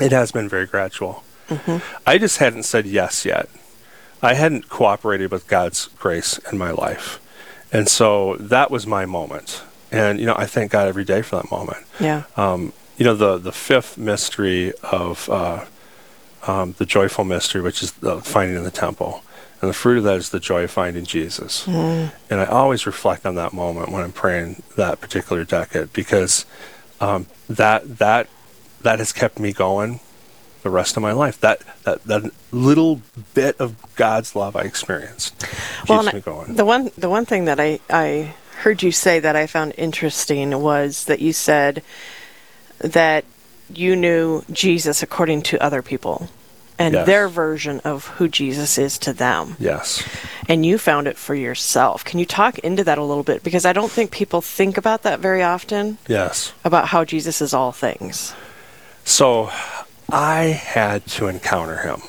it 0.00 0.10
has 0.10 0.32
been 0.32 0.48
very 0.48 0.66
gradual. 0.66 1.22
Mm-hmm. 1.48 1.76
I 2.06 2.18
just 2.18 2.38
hadn't 2.38 2.64
said 2.64 2.86
yes 2.86 3.24
yet. 3.24 3.48
I 4.20 4.34
hadn't 4.34 4.68
cooperated 4.68 5.30
with 5.30 5.46
God's 5.46 5.88
grace 6.00 6.38
in 6.50 6.58
my 6.58 6.70
life. 6.72 7.20
And 7.72 7.88
so 7.88 8.36
that 8.36 8.70
was 8.70 8.86
my 8.86 9.06
moment. 9.06 9.62
And, 9.90 10.20
you 10.20 10.26
know, 10.26 10.34
I 10.36 10.46
thank 10.46 10.72
God 10.72 10.88
every 10.88 11.04
day 11.04 11.22
for 11.22 11.36
that 11.36 11.50
moment. 11.50 11.84
Yeah. 11.98 12.24
Um, 12.36 12.72
you 12.96 13.04
know, 13.04 13.14
the, 13.14 13.38
the 13.38 13.52
fifth 13.52 13.98
mystery 13.98 14.72
of 14.82 15.28
uh, 15.28 15.64
um, 16.46 16.74
the 16.78 16.86
joyful 16.86 17.24
mystery, 17.24 17.60
which 17.60 17.82
is 17.82 17.92
the 17.92 18.20
finding 18.20 18.56
in 18.56 18.64
the 18.64 18.70
temple. 18.70 19.22
And 19.60 19.68
the 19.68 19.74
fruit 19.74 19.98
of 19.98 20.04
that 20.04 20.16
is 20.16 20.30
the 20.30 20.40
joy 20.40 20.64
of 20.64 20.70
finding 20.70 21.04
Jesus. 21.04 21.66
Mm. 21.66 22.12
And 22.28 22.40
I 22.40 22.46
always 22.46 22.84
reflect 22.84 23.24
on 23.24 23.36
that 23.36 23.52
moment 23.52 23.90
when 23.90 24.02
I'm 24.02 24.12
praying 24.12 24.62
that 24.76 25.00
particular 25.00 25.44
decade 25.44 25.92
because 25.92 26.44
um, 27.00 27.26
that 27.48 27.98
that 27.98 28.28
that 28.82 28.98
has 28.98 29.12
kept 29.12 29.38
me 29.38 29.52
going 29.52 30.00
the 30.62 30.70
rest 30.70 30.96
of 30.96 31.02
my 31.02 31.12
life. 31.12 31.40
That 31.40 31.62
that 31.84 32.02
that 32.04 32.30
little 32.52 33.00
bit 33.34 33.56
of 33.60 33.74
God's 33.96 34.34
love 34.36 34.56
I 34.56 34.62
experienced 34.62 35.38
keeps 35.40 35.88
Well, 35.88 36.02
me 36.04 36.20
going. 36.20 36.54
the 36.54 36.64
one 36.64 36.90
the 36.96 37.08
one 37.10 37.24
thing 37.26 37.44
that 37.46 37.60
I 37.60 37.80
I 37.90 38.34
heard 38.60 38.82
you 38.82 38.92
say 38.92 39.18
that 39.20 39.34
I 39.36 39.46
found 39.46 39.74
interesting 39.76 40.60
was 40.62 41.04
that 41.06 41.20
you 41.20 41.32
said 41.32 41.82
that 42.78 43.24
you 43.72 43.96
knew 43.96 44.44
Jesus 44.52 45.02
according 45.02 45.42
to 45.42 45.62
other 45.62 45.82
people 45.82 46.28
and 46.78 46.94
Yes. 46.94 47.06
their 47.06 47.28
version 47.28 47.80
of 47.84 48.06
who 48.18 48.28
Jesus 48.28 48.76
is 48.78 48.98
to 48.98 49.12
them. 49.12 49.56
Yes. 49.58 50.02
And 50.48 50.64
you 50.66 50.78
found 50.78 51.06
it 51.06 51.16
for 51.16 51.34
yourself. 51.34 52.04
Can 52.04 52.18
you 52.18 52.26
talk 52.26 52.58
into 52.60 52.82
that 52.84 52.98
a 52.98 53.02
little 53.04 53.22
bit 53.22 53.42
because 53.42 53.64
I 53.64 53.72
don't 53.72 53.90
think 53.92 54.10
people 54.10 54.40
think 54.40 54.76
about 54.76 55.02
that 55.02 55.20
very 55.20 55.42
often 55.42 55.98
Yes. 56.08 56.52
about 56.64 56.88
how 56.88 57.04
Jesus 57.04 57.40
is 57.40 57.54
all 57.54 57.72
things. 57.72 58.34
So 59.04 59.50
I 60.12 60.44
had 60.44 61.06
to 61.06 61.26
encounter 61.26 61.78
him. 61.78 62.02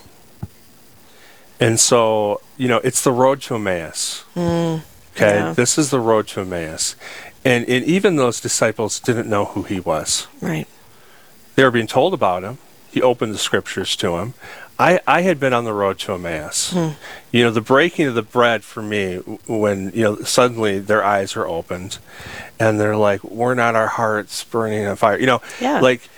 And 1.59 1.79
so, 1.79 2.41
you 2.57 2.67
know, 2.67 2.77
it's 2.83 3.01
the 3.03 3.11
road 3.11 3.41
to 3.43 3.55
Emmaus. 3.55 4.25
Mm, 4.35 4.81
Okay. 5.15 5.35
yeah. 5.35 5.53
This 5.53 5.77
is 5.77 5.89
the 5.91 5.99
road 5.99 6.27
to 6.29 6.41
Emmaus. 6.41 6.95
And, 7.45 7.67
and 7.69 7.85
even 7.85 8.15
those 8.15 8.41
disciples 8.41 8.99
didn't 8.99 9.29
know 9.29 9.45
who 9.45 9.63
he 9.63 9.79
was. 9.79 10.27
Right. 10.41 10.67
They 11.55 11.63
were 11.63 11.71
being 11.71 11.87
told 11.87 12.13
about 12.13 12.43
him. 12.43 12.57
He 12.91 13.01
opened 13.01 13.33
the 13.33 13.37
scriptures 13.37 13.95
to 13.97 14.17
him. 14.17 14.33
I, 14.79 14.99
I 15.05 15.21
had 15.21 15.39
been 15.39 15.53
on 15.53 15.65
the 15.65 15.73
road 15.73 15.99
to 15.99 16.13
Emmaus. 16.13 16.71
Hmm. 16.73 16.89
You 17.31 17.43
know, 17.43 17.51
the 17.51 17.61
breaking 17.61 18.07
of 18.07 18.15
the 18.15 18.23
bread 18.23 18.63
for 18.63 18.81
me, 18.81 19.17
when, 19.47 19.91
you 19.93 20.01
know, 20.03 20.15
suddenly 20.23 20.79
their 20.79 21.03
eyes 21.03 21.35
are 21.35 21.45
opened 21.47 21.99
and 22.59 22.79
they're 22.79 22.97
like, 22.97 23.23
we're 23.23 23.53
not 23.53 23.75
our 23.75 23.87
hearts 23.87 24.43
burning 24.43 24.85
on 24.87 24.95
fire. 24.95 25.19
You 25.19 25.27
know, 25.27 25.41
Yeah. 25.61 25.79
like, 25.79 26.09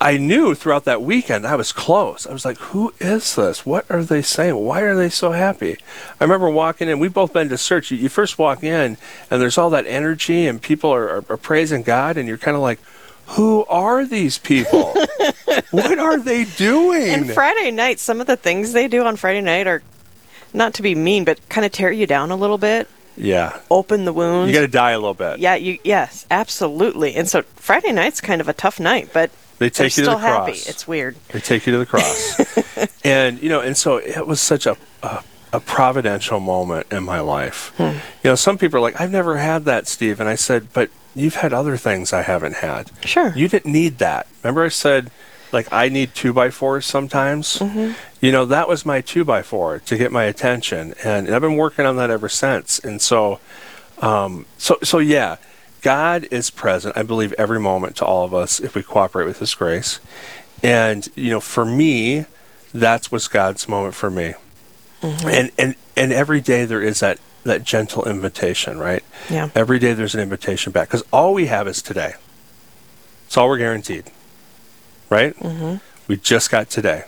I 0.00 0.18
knew 0.18 0.54
throughout 0.54 0.84
that 0.84 1.02
weekend 1.02 1.46
I 1.46 1.56
was 1.56 1.72
close. 1.72 2.26
I 2.26 2.32
was 2.32 2.44
like, 2.44 2.58
who 2.58 2.92
is 3.00 3.34
this? 3.34 3.64
What 3.64 3.90
are 3.90 4.02
they 4.02 4.22
saying? 4.22 4.56
Why 4.56 4.80
are 4.80 4.94
they 4.94 5.08
so 5.08 5.32
happy? 5.32 5.78
I 6.20 6.24
remember 6.24 6.50
walking 6.50 6.88
in, 6.88 6.98
we've 6.98 7.14
both 7.14 7.32
been 7.32 7.48
to 7.48 7.56
church. 7.56 7.90
You, 7.90 7.96
you 7.96 8.08
first 8.08 8.38
walk 8.38 8.62
in, 8.62 8.98
and 9.30 9.42
there's 9.42 9.56
all 9.56 9.70
that 9.70 9.86
energy, 9.86 10.46
and 10.46 10.60
people 10.60 10.92
are, 10.92 11.08
are, 11.08 11.24
are 11.30 11.36
praising 11.36 11.82
God, 11.82 12.16
and 12.16 12.28
you're 12.28 12.38
kind 12.38 12.56
of 12.56 12.62
like, 12.62 12.78
who 13.28 13.64
are 13.66 14.04
these 14.04 14.38
people? 14.38 14.94
what 15.70 15.98
are 15.98 16.18
they 16.18 16.44
doing? 16.44 17.08
And 17.08 17.30
Friday 17.30 17.70
night, 17.70 17.98
some 17.98 18.20
of 18.20 18.26
the 18.26 18.36
things 18.36 18.72
they 18.72 18.88
do 18.88 19.04
on 19.04 19.16
Friday 19.16 19.40
night 19.40 19.66
are 19.66 19.82
not 20.52 20.74
to 20.74 20.82
be 20.82 20.94
mean, 20.94 21.24
but 21.24 21.46
kind 21.48 21.64
of 21.64 21.72
tear 21.72 21.90
you 21.90 22.06
down 22.06 22.30
a 22.30 22.36
little 22.36 22.58
bit, 22.58 22.88
yeah. 23.16 23.58
open 23.70 24.04
the 24.04 24.12
wounds. 24.12 24.48
You 24.52 24.54
got 24.54 24.66
to 24.66 24.68
die 24.68 24.92
a 24.92 24.98
little 24.98 25.14
bit. 25.14 25.38
Yeah, 25.38 25.54
you 25.54 25.78
yes, 25.84 26.26
absolutely. 26.30 27.14
And 27.14 27.28
so 27.28 27.42
Friday 27.56 27.92
night's 27.92 28.20
kind 28.20 28.40
of 28.40 28.48
a 28.48 28.52
tough 28.52 28.78
night, 28.78 29.10
but 29.12 29.30
They 29.58 29.68
they're 29.70 29.88
take 29.88 29.96
you 29.96 30.04
to 30.04 30.10
the 30.10 30.18
happy. 30.18 30.52
cross. 30.52 30.68
It's 30.68 30.86
weird. 30.86 31.16
They 31.28 31.40
take 31.40 31.66
you 31.66 31.72
to 31.72 31.78
the 31.78 31.86
cross. 31.86 32.40
and, 33.04 33.40
you 33.42 33.48
know, 33.48 33.60
and 33.60 33.76
so 33.76 33.96
it 33.96 34.26
was 34.26 34.40
such 34.40 34.66
a, 34.66 34.76
a, 35.02 35.22
a 35.52 35.60
providential 35.60 36.40
moment 36.40 36.88
in 36.92 37.04
my 37.04 37.20
life. 37.20 37.72
Hmm. 37.76 37.82
You 38.22 38.30
know, 38.30 38.34
some 38.34 38.58
people 38.58 38.78
are 38.78 38.82
like, 38.82 39.00
I've 39.00 39.10
never 39.10 39.38
had 39.38 39.64
that, 39.64 39.86
Steve. 39.88 40.20
And 40.20 40.28
I 40.28 40.34
said, 40.34 40.68
but 40.72 40.90
you've 41.14 41.36
had 41.36 41.52
other 41.52 41.76
things 41.78 42.12
I 42.12 42.22
haven't 42.22 42.56
had. 42.56 42.90
Sure. 43.04 43.32
You 43.34 43.48
didn't 43.48 43.72
need 43.72 43.98
that. 43.98 44.26
Remember, 44.42 44.64
I 44.64 44.68
said, 44.68 45.10
like, 45.52 45.72
I 45.72 45.88
need 45.88 46.14
two 46.14 46.32
by 46.34 46.50
fours 46.50 46.84
sometimes? 46.84 47.58
Mhm. 47.58 47.94
You 48.20 48.32
know, 48.32 48.44
that 48.46 48.68
was 48.68 48.84
my 48.84 49.00
two 49.00 49.24
by 49.24 49.42
four 49.42 49.78
to 49.78 49.96
get 49.96 50.12
my 50.12 50.24
attention. 50.24 50.92
And 51.04 51.32
I've 51.32 51.40
been 51.40 51.56
working 51.56 51.86
on 51.86 51.96
that 51.96 52.10
ever 52.10 52.28
since. 52.28 52.78
And 52.80 53.00
so, 53.00 53.40
um, 54.00 54.44
so, 54.58 54.76
so 54.82 54.98
yeah. 54.98 55.36
God 55.86 56.26
is 56.32 56.50
present, 56.50 56.96
I 56.96 57.04
believe, 57.04 57.32
every 57.34 57.60
moment 57.60 57.94
to 57.98 58.04
all 58.04 58.24
of 58.24 58.34
us 58.34 58.58
if 58.58 58.74
we 58.74 58.82
cooperate 58.82 59.24
with 59.24 59.38
His 59.38 59.54
grace. 59.54 60.00
And, 60.60 61.08
you 61.14 61.30
know, 61.30 61.38
for 61.38 61.64
me, 61.64 62.26
that's 62.74 63.12
what's 63.12 63.28
God's 63.28 63.68
moment 63.68 63.94
for 63.94 64.10
me. 64.10 64.34
Mm-hmm. 65.00 65.28
And, 65.28 65.50
and, 65.56 65.74
and 65.96 66.12
every 66.12 66.40
day 66.40 66.64
there 66.64 66.82
is 66.82 66.98
that, 66.98 67.20
that 67.44 67.62
gentle 67.62 68.04
invitation, 68.04 68.78
right? 68.80 69.04
Yeah. 69.30 69.50
Every 69.54 69.78
day 69.78 69.92
there's 69.92 70.16
an 70.16 70.20
invitation 70.20 70.72
back 70.72 70.88
because 70.88 71.04
all 71.12 71.32
we 71.32 71.46
have 71.46 71.68
is 71.68 71.80
today. 71.82 72.14
It's 73.26 73.36
all 73.36 73.46
we're 73.48 73.58
guaranteed, 73.58 74.10
right? 75.08 75.36
Mhm. 75.36 75.80
We 76.08 76.16
just 76.16 76.50
got 76.50 76.68
today. 76.68 77.04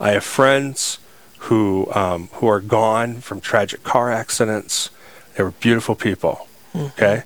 I 0.00 0.10
have 0.10 0.24
friends 0.24 0.98
who 1.46 1.88
um, 1.94 2.28
who 2.32 2.48
are 2.48 2.60
gone 2.60 3.20
from 3.20 3.40
tragic 3.40 3.84
car 3.84 4.10
accidents. 4.10 4.90
They 5.36 5.44
were 5.44 5.52
beautiful 5.52 5.94
people. 5.94 6.48
Okay, 6.74 7.22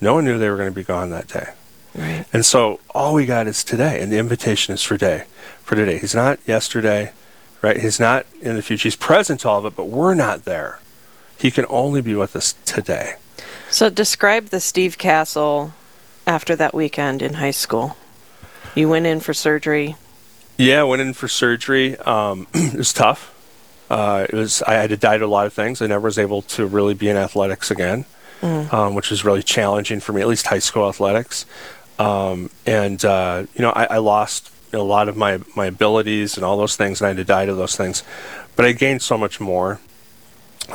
no 0.00 0.14
one 0.14 0.24
knew 0.24 0.38
they 0.38 0.48
were 0.48 0.56
going 0.56 0.70
to 0.70 0.74
be 0.74 0.84
gone 0.84 1.10
that 1.10 1.28
day. 1.28 1.50
Right. 1.94 2.24
And 2.32 2.44
so 2.46 2.80
all 2.94 3.14
we 3.14 3.26
got 3.26 3.46
is 3.46 3.64
today, 3.64 4.00
and 4.00 4.12
the 4.12 4.18
invitation 4.18 4.74
is 4.74 4.82
for 4.82 4.96
day, 4.96 5.24
for 5.62 5.74
today. 5.74 5.98
He's 5.98 6.14
not 6.14 6.38
yesterday, 6.46 7.12
right? 7.62 7.78
He's 7.78 7.98
not 7.98 8.26
in 8.40 8.56
the 8.56 8.62
future. 8.62 8.84
He's 8.84 8.96
present 8.96 9.40
to 9.40 9.48
all 9.48 9.58
of 9.58 9.66
it, 9.66 9.76
but 9.76 9.88
we're 9.88 10.14
not 10.14 10.44
there. 10.44 10.78
He 11.36 11.50
can 11.50 11.66
only 11.68 12.00
be 12.00 12.14
with 12.14 12.36
us 12.36 12.54
today. 12.64 13.14
So 13.70 13.88
describe 13.88 14.46
the 14.46 14.60
Steve 14.60 14.98
Castle 14.98 15.72
after 16.26 16.54
that 16.56 16.74
weekend 16.74 17.22
in 17.22 17.34
high 17.34 17.50
school. 17.50 17.96
You 18.74 18.88
went 18.88 19.06
in 19.06 19.20
for 19.20 19.34
surgery. 19.34 19.96
Yeah, 20.56 20.80
I 20.80 20.84
went 20.84 21.02
in 21.02 21.12
for 21.14 21.28
surgery. 21.28 21.96
Um, 21.98 22.46
it 22.54 22.74
was 22.74 22.92
tough. 22.92 23.34
Uh, 23.88 24.26
it 24.28 24.34
was 24.34 24.62
I 24.62 24.74
had 24.74 24.90
to 24.90 24.96
die 24.96 25.18
to 25.18 25.24
a 25.24 25.26
lot 25.26 25.46
of 25.46 25.52
things. 25.52 25.82
I 25.82 25.86
never 25.86 26.06
was 26.06 26.18
able 26.18 26.42
to 26.42 26.66
really 26.66 26.94
be 26.94 27.08
in 27.08 27.16
athletics 27.16 27.70
again, 27.70 28.04
Mm. 28.40 28.72
um, 28.72 28.94
which 28.94 29.10
was 29.10 29.24
really 29.24 29.42
challenging 29.42 30.00
for 30.00 30.12
me, 30.14 30.22
at 30.22 30.26
least 30.28 30.46
high 30.46 30.60
school 30.60 30.88
athletics. 30.88 31.44
Um, 31.98 32.48
and 32.66 33.04
uh, 33.04 33.44
you 33.54 33.60
know, 33.62 33.70
I, 33.70 33.84
I 33.84 33.98
lost 33.98 34.50
a 34.72 34.78
lot 34.78 35.08
of 35.08 35.16
my 35.16 35.40
my 35.56 35.66
abilities 35.66 36.36
and 36.36 36.44
all 36.44 36.56
those 36.56 36.76
things, 36.76 37.00
and 37.00 37.06
I 37.06 37.08
had 37.10 37.16
to 37.18 37.24
die 37.24 37.44
to 37.46 37.54
those 37.54 37.76
things. 37.76 38.02
But 38.56 38.64
I 38.64 38.72
gained 38.72 39.02
so 39.02 39.18
much 39.18 39.40
more. 39.40 39.80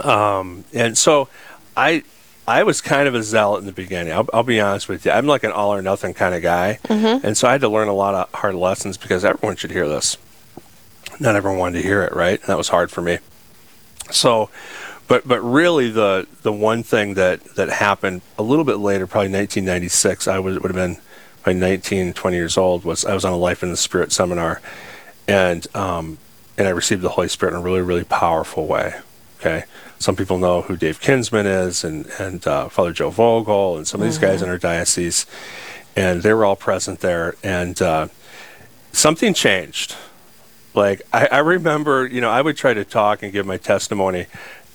Um, 0.03 0.65
and 0.73 0.97
so, 0.97 1.29
I 1.77 2.03
I 2.47 2.63
was 2.63 2.81
kind 2.81 3.07
of 3.07 3.15
a 3.15 3.23
zealot 3.23 3.61
in 3.61 3.65
the 3.65 3.71
beginning. 3.71 4.13
I'll, 4.13 4.27
I'll 4.33 4.43
be 4.43 4.59
honest 4.59 4.87
with 4.87 5.05
you. 5.05 5.11
I'm 5.11 5.25
like 5.25 5.43
an 5.43 5.51
all 5.51 5.73
or 5.73 5.81
nothing 5.81 6.13
kind 6.13 6.35
of 6.35 6.41
guy, 6.43 6.79
Mhm. 6.83 7.23
and 7.23 7.35
so 7.37 7.47
I 7.47 7.53
had 7.53 7.61
to 7.61 7.69
learn 7.69 7.87
a 7.87 7.93
lot 7.93 8.13
of 8.13 8.31
hard 8.33 8.55
lessons 8.55 8.97
because 8.97 9.25
everyone 9.25 9.55
should 9.55 9.71
hear 9.71 9.87
this. 9.87 10.17
Not 11.19 11.35
everyone 11.35 11.59
wanted 11.59 11.81
to 11.81 11.87
hear 11.87 12.03
it, 12.03 12.13
right? 12.13 12.39
And 12.39 12.47
that 12.47 12.57
was 12.57 12.67
hard 12.69 12.91
for 12.91 13.01
me. 13.01 13.19
So, 14.11 14.49
but 15.07 15.27
but 15.27 15.41
really 15.41 15.89
the 15.89 16.27
the 16.41 16.51
one 16.51 16.83
thing 16.83 17.13
that 17.15 17.43
that 17.55 17.69
happened 17.69 18.21
a 18.37 18.43
little 18.43 18.65
bit 18.65 18.77
later, 18.77 19.07
probably 19.07 19.31
1996, 19.31 20.27
I 20.27 20.39
would 20.39 20.61
would 20.61 20.73
have 20.73 20.75
been 20.75 21.01
by 21.43 21.53
19, 21.53 22.13
20 22.13 22.35
years 22.35 22.57
old. 22.57 22.83
Was 22.83 23.05
I 23.05 23.13
was 23.13 23.23
on 23.23 23.31
a 23.31 23.37
Life 23.37 23.61
in 23.61 23.69
the 23.69 23.77
Spirit 23.77 24.11
seminar, 24.11 24.61
and 25.27 25.67
um, 25.75 26.17
and 26.57 26.67
I 26.67 26.71
received 26.71 27.01
the 27.01 27.09
Holy 27.09 27.27
Spirit 27.27 27.53
in 27.53 27.59
a 27.59 27.63
really 27.63 27.81
really 27.81 28.03
powerful 28.03 28.67
way. 28.67 28.95
Okay, 29.39 29.65
some 29.99 30.15
people 30.15 30.39
know 30.39 30.63
who 30.63 30.75
Dave 30.75 30.99
Kinsman 30.99 31.45
is, 31.45 31.83
and 31.83 32.07
and 32.19 32.45
uh, 32.47 32.69
Father 32.69 32.91
Joe 32.91 33.11
Vogel, 33.11 33.77
and 33.77 33.87
some 33.87 34.01
of 34.01 34.07
these 34.07 34.17
guys 34.17 34.41
in 34.41 34.49
our 34.49 34.57
diocese, 34.57 35.27
and 35.95 36.23
they 36.23 36.33
were 36.33 36.45
all 36.45 36.55
present 36.55 37.01
there, 37.01 37.35
and 37.43 37.79
uh, 37.81 38.07
something 38.91 39.35
changed. 39.35 39.95
Like 40.73 41.03
I, 41.13 41.27
I 41.27 41.37
remember, 41.39 42.07
you 42.07 42.21
know, 42.21 42.29
I 42.29 42.41
would 42.41 42.57
try 42.57 42.73
to 42.73 42.83
talk 42.83 43.23
and 43.23 43.31
give 43.31 43.45
my 43.45 43.57
testimony, 43.57 44.25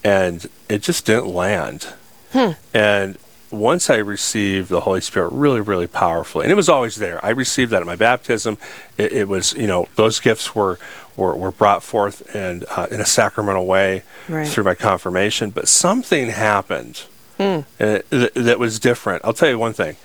and 0.05 0.49
it 0.69 0.83
just 0.83 1.05
didn't 1.07 1.29
land. 1.29 1.89
Hmm. 2.33 2.51
And 2.73 3.19
once 3.51 3.91
I 3.91 3.97
received 3.97 4.69
the 4.69 4.81
Holy 4.83 5.01
Spirit 5.01 5.33
really, 5.33 5.61
really 5.61 5.87
powerfully, 5.89 6.45
and 6.45 6.53
it 6.53 6.57
was 6.57 6.69
always 6.69 6.97
there. 6.97 7.25
I 7.25 7.31
received 7.31 7.73
that 7.73 7.81
at 7.81 7.87
my 7.87 7.97
baptism. 7.97 8.59
It, 8.97 9.13
it 9.13 9.29
was, 9.29 9.53
you 9.55 9.67
know, 9.67 9.89
those 9.97 10.21
gifts 10.21 10.55
were 10.55 10.79
were, 11.17 11.35
were 11.37 11.51
brought 11.51 11.83
forth 11.83 12.35
and 12.35 12.65
uh, 12.71 12.87
in 12.91 13.01
a 13.01 13.05
sacramental 13.05 13.67
way 13.67 14.05
Right. 14.29 14.47
through 14.47 14.65
my 14.65 14.75
confirmation. 14.77 15.51
But 15.51 15.67
something 15.69 16.29
happened 16.29 17.03
Hmm. 17.37 17.61
uh, 17.81 17.99
th- 18.11 18.33
that 18.35 18.59
was 18.59 18.79
different. 18.79 19.25
I'll 19.25 19.33
tell 19.33 19.49
you 19.49 19.59
one 19.59 19.73
thing. 19.73 19.97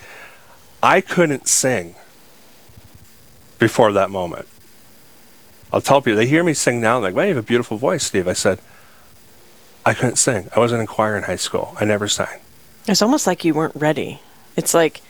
I 0.81 1.01
couldn't 1.01 1.47
sing 1.47 1.95
before 3.60 3.91
that 3.93 4.10
moment. 4.10 4.47
I'll 5.71 5.81
tell 5.81 6.01
people, 6.01 6.17
they 6.17 6.27
hear 6.27 6.43
me 6.43 6.53
sing 6.53 6.79
now, 6.81 6.99
like, 6.99 7.13
wow, 7.15 7.23
you 7.23 7.29
have 7.29 7.38
a 7.38 7.41
beautiful 7.43 7.77
voice, 7.77 8.03
Steve. 8.05 8.27
I 8.27 8.34
said, 8.34 8.60
I 9.86 9.93
couldn't 9.93 10.15
sing. 10.17 10.50
I 10.56 10.60
wasn't 10.60 10.82
in 10.82 10.88
choir 10.88 11.15
in 11.15 11.24
high 11.24 11.36
school. 11.36 11.76
I 11.80 11.86
never 11.86 12.08
sang. 12.08 12.39
It's 12.88 13.02
almost 13.02 13.28
like 13.28 13.45
you 13.45 13.54
weren't 13.54 13.76
ready. 13.76 14.19
It's 14.56 14.74
like 14.74 15.02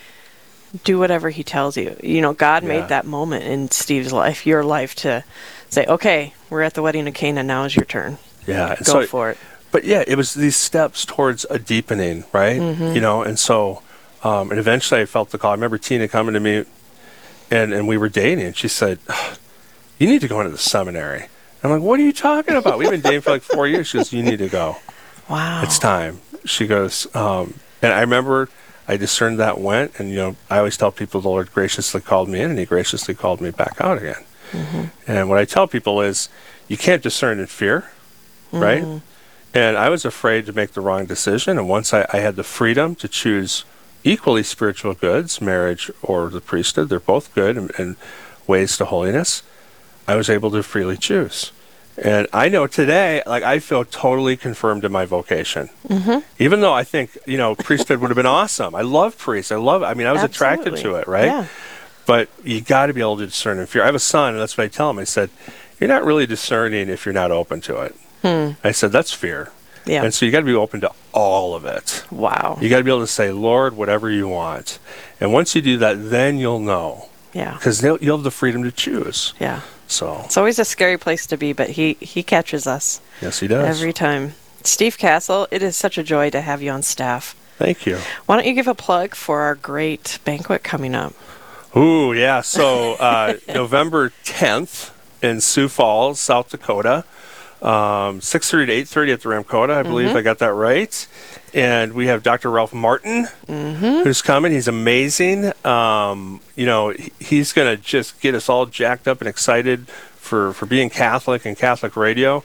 do 0.83 0.99
whatever 0.99 1.29
he 1.29 1.43
tells 1.43 1.77
you. 1.77 1.95
You 2.03 2.21
know, 2.21 2.33
God 2.33 2.63
Yeah. 2.63 2.69
made 2.69 2.87
that 2.89 3.05
moment 3.05 3.43
in 3.45 3.71
Steve's 3.71 4.11
life, 4.11 4.45
your 4.45 4.63
life, 4.63 4.93
to 4.95 5.23
say, 5.69 5.85
"Okay, 5.85 6.33
we're 6.49 6.61
at 6.63 6.73
the 6.73 6.81
wedding 6.81 7.07
of 7.07 7.13
Cana. 7.13 7.43
Now 7.43 7.63
is 7.63 7.75
your 7.75 7.85
turn. 7.85 8.17
Yeah. 8.45 8.75
Go 8.83 8.83
so- 9.01 9.05
for 9.07 9.29
it." 9.31 9.37
But 9.71 9.83
yeah, 9.85 10.03
it 10.07 10.15
was 10.15 10.33
these 10.33 10.55
steps 10.55 11.05
towards 11.05 11.45
a 11.49 11.59
deepening, 11.59 12.23
right? 12.33 12.59
Mhm. 12.61 12.95
You 12.95 13.01
know, 13.01 13.23
and 13.23 13.37
so, 13.37 13.81
um, 14.23 14.49
and 14.49 14.59
eventually 14.59 15.01
I 15.01 15.05
felt 15.05 15.31
the 15.31 15.37
call. 15.37 15.51
I 15.51 15.53
remember 15.55 15.77
Tina 15.77 16.07
coming 16.07 16.33
to 16.33 16.39
me 16.39 16.63
and, 17.51 17.73
and 17.73 17.85
we 17.87 17.97
were 17.97 18.07
dating 18.09 18.45
and 18.45 18.55
she 18.55 18.67
said, 18.69 18.99
you 19.99 20.07
need 20.07 20.21
to 20.21 20.27
go 20.29 20.39
into 20.39 20.51
the 20.51 20.57
seminary. 20.57 21.27
I'm 21.65 21.71
like, 21.71 21.81
what 21.81 21.99
are 21.99 22.03
you 22.03 22.13
talking 22.13 22.55
about? 22.55 22.77
We've 22.77 22.91
been 22.91 23.01
dating 23.01 23.21
for 23.21 23.31
like 23.31 23.41
four 23.41 23.67
years. 23.67 23.87
She 23.87 23.97
goes, 23.97 24.13
you 24.13 24.21
need 24.21 24.37
to 24.39 24.49
go. 24.49 24.77
Wow. 25.29 25.61
It's 25.63 25.79
time. 25.79 26.21
She 26.45 26.67
goes, 26.67 27.07
um, 27.15 27.55
and 27.81 27.91
I 27.91 28.01
remember 28.01 28.49
I 28.87 28.97
discerned 28.97 29.39
that 29.39 29.59
went, 29.59 29.99
and 29.99 30.09
you 30.11 30.15
know, 30.17 30.35
I 30.49 30.59
always 30.59 30.77
tell 30.77 30.91
people 30.91 31.21
the 31.21 31.27
Lord 31.29 31.51
graciously 31.51 32.01
called 32.01 32.29
me 32.29 32.39
in, 32.39 32.51
and 32.51 32.59
He 32.59 32.65
graciously 32.65 33.15
called 33.15 33.41
me 33.41 33.49
back 33.49 33.81
out 33.81 33.97
again. 33.97 34.23
Mhm. 34.51 34.91
And 35.07 35.27
what 35.27 35.39
I 35.39 35.45
tell 35.45 35.67
people 35.67 36.01
is, 36.01 36.29
you 36.67 36.77
can't 36.77 37.01
discern 37.01 37.39
in 37.39 37.47
fear, 37.47 37.89
right? 38.51 38.83
Mhm. 38.83 39.01
And 39.55 39.75
I 39.77 39.89
was 39.89 40.05
afraid 40.05 40.45
to 40.45 40.53
make 40.53 40.73
the 40.73 40.81
wrong 40.81 41.05
decision, 41.05 41.57
and 41.57 41.67
once 41.67 41.95
I, 41.95 42.05
I 42.13 42.17
had 42.19 42.35
the 42.35 42.43
freedom 42.43 42.93
to 42.95 43.07
choose 43.07 43.65
equally 44.03 44.43
spiritual 44.43 44.93
goods, 44.93 45.41
marriage 45.41 45.89
or 46.03 46.29
the 46.29 46.41
priesthood, 46.41 46.89
they're 46.89 46.99
both 46.99 47.33
good 47.33 47.57
and, 47.57 47.71
and 47.79 47.95
ways 48.45 48.77
to 48.77 48.85
holiness. 48.85 49.41
I 50.07 50.15
was 50.15 50.29
able 50.29 50.51
to 50.51 50.61
freely 50.61 50.97
choose. 50.97 51.51
And 51.97 52.27
I 52.33 52.49
know 52.49 52.67
today, 52.67 53.21
like 53.25 53.43
I 53.43 53.59
feel 53.59 53.85
totally 53.85 54.35
confirmed 54.35 54.83
in 54.83 54.91
my 54.91 55.05
vocation. 55.05 55.69
Mhm. 55.87 56.23
Even 56.39 56.59
though 56.61 56.73
I 56.73 56.83
think, 56.83 57.17
you 57.25 57.37
know, 57.37 57.55
priesthood 57.55 57.99
would 57.99 58.09
have 58.09 58.15
been 58.17 58.25
awesome. 58.25 58.75
I 58.75 58.81
love 58.81 59.17
priests. 59.17 59.51
I 59.51 59.55
love 59.55 59.81
I 59.83 59.93
mean, 59.93 60.07
I 60.07 60.11
was 60.11 60.23
attracted 60.23 60.75
to 60.77 60.95
it, 60.95 61.07
right? 61.07 61.25
Yeah. 61.25 61.45
But 62.05 62.29
you 62.43 62.61
got 62.61 62.87
to 62.87 62.93
be 62.93 63.01
able 63.01 63.17
to 63.17 63.25
discern 63.25 63.57
in 63.59 63.65
fear. 63.65 63.81
I 63.81 63.87
have 63.87 63.95
a 63.95 63.99
son, 63.99 64.33
and 64.33 64.41
that's 64.41 64.57
what 64.57 64.65
I 64.65 64.67
tell 64.67 64.89
him. 64.91 64.99
I 64.99 65.05
said, 65.05 65.29
You're 65.79 65.87
not 65.87 66.05
really 66.05 66.25
discerning 66.27 66.87
if 66.89 67.05
you're 67.05 67.13
not 67.13 67.31
open 67.31 67.61
to 67.61 67.81
it. 67.81 67.95
Hmm. 68.21 68.51
I 68.63 68.71
said, 68.71 68.91
That's 68.91 69.11
fear. 69.13 69.51
Yeah. 69.87 70.03
And 70.03 70.13
so 70.13 70.25
you 70.25 70.31
got 70.31 70.39
to 70.39 70.45
be 70.45 70.53
open 70.53 70.81
to 70.81 70.91
all 71.13 71.55
of 71.55 71.63
it. 71.65 72.03
Wow. 72.11 72.57
You 72.61 72.69
got 72.69 72.77
to 72.79 72.83
be 72.83 72.91
able 72.91 73.01
to 73.01 73.07
say, 73.07 73.31
Lord, 73.31 73.75
whatever 73.77 74.09
you 74.09 74.27
want. 74.27 74.79
And 75.21 75.31
once 75.31 75.55
you 75.55 75.61
do 75.61 75.77
that, 75.77 76.09
then 76.09 76.37
you'll 76.39 76.59
know. 76.59 77.07
Yeah. 77.33 77.53
Because 77.53 77.83
you'll 77.83 78.17
have 78.17 78.23
the 78.23 78.31
freedom 78.31 78.63
to 78.63 78.71
choose. 78.71 79.33
Yeah. 79.39 79.61
So, 79.87 80.21
It's 80.25 80.37
always 80.37 80.57
a 80.59 80.65
scary 80.65 80.97
place 80.97 81.25
to 81.27 81.37
be, 81.37 81.53
but 81.53 81.71
he 81.71 81.93
he 81.99 82.23
catches 82.23 82.65
us 82.67 83.01
yes, 83.21 83.39
he 83.39 83.47
does. 83.47 83.65
every 83.79 83.93
time. 83.93 84.33
Steve 84.63 84.97
Castle, 84.97 85.47
it 85.51 85.61
is 85.61 85.75
such 85.75 85.97
a 85.99 86.03
joy 86.03 86.31
to 86.31 86.41
have 86.41 86.61
you 86.63 86.71
on 86.71 86.81
staff. 86.81 87.35
Thank 87.59 87.85
you. 87.85 87.97
Why 88.25 88.35
don't 88.35 88.45
you 88.47 88.53
give 88.53 88.67
a 88.67 88.73
plug 88.75 89.13
for 89.15 89.41
our 89.41 89.53
great 89.55 90.17
banquet 90.25 90.63
coming 90.63 90.95
up? 90.95 91.13
Ooh, 91.77 92.13
yeah. 92.13 92.41
So 92.41 92.93
uh, 92.95 93.35
November 93.53 94.11
10th 94.23 94.91
in 95.21 95.39
Sioux 95.39 95.69
Falls, 95.69 96.19
South 96.19 96.49
Dakota, 96.49 97.03
um, 97.61 98.19
6.30 98.21 98.65
to 98.65 98.99
8.30 98.99 99.13
at 99.13 99.21
the 99.21 99.29
Ramkota. 99.29 99.69
I 99.77 99.83
believe 99.83 100.09
Mhm. 100.09 100.15
I 100.15 100.21
got 100.21 100.39
that 100.39 100.53
right. 100.53 101.07
And 101.55 101.93
we 101.93 102.07
have 102.07 102.21
Dr. 102.21 102.51
Ralph 102.51 102.73
Martin 102.73 103.27
Mm-hmm. 103.47 104.03
who's 104.03 104.21
coming. 104.21 104.51
He's 104.51 104.67
amazing. 104.67 105.51
Um, 105.65 106.41
you 106.55 106.65
know, 106.65 106.93
he's 107.19 107.53
going 107.53 107.75
to 107.75 107.81
just 107.81 108.19
get 108.21 108.35
us 108.35 108.49
all 108.49 108.65
jacked 108.65 109.07
up 109.07 109.21
and 109.21 109.27
excited 109.29 109.87
for, 109.87 110.51
for 110.53 110.65
being 110.65 110.89
Catholic 110.89 111.45
and 111.45 111.57
Catholic 111.57 111.95
radio. 111.95 112.43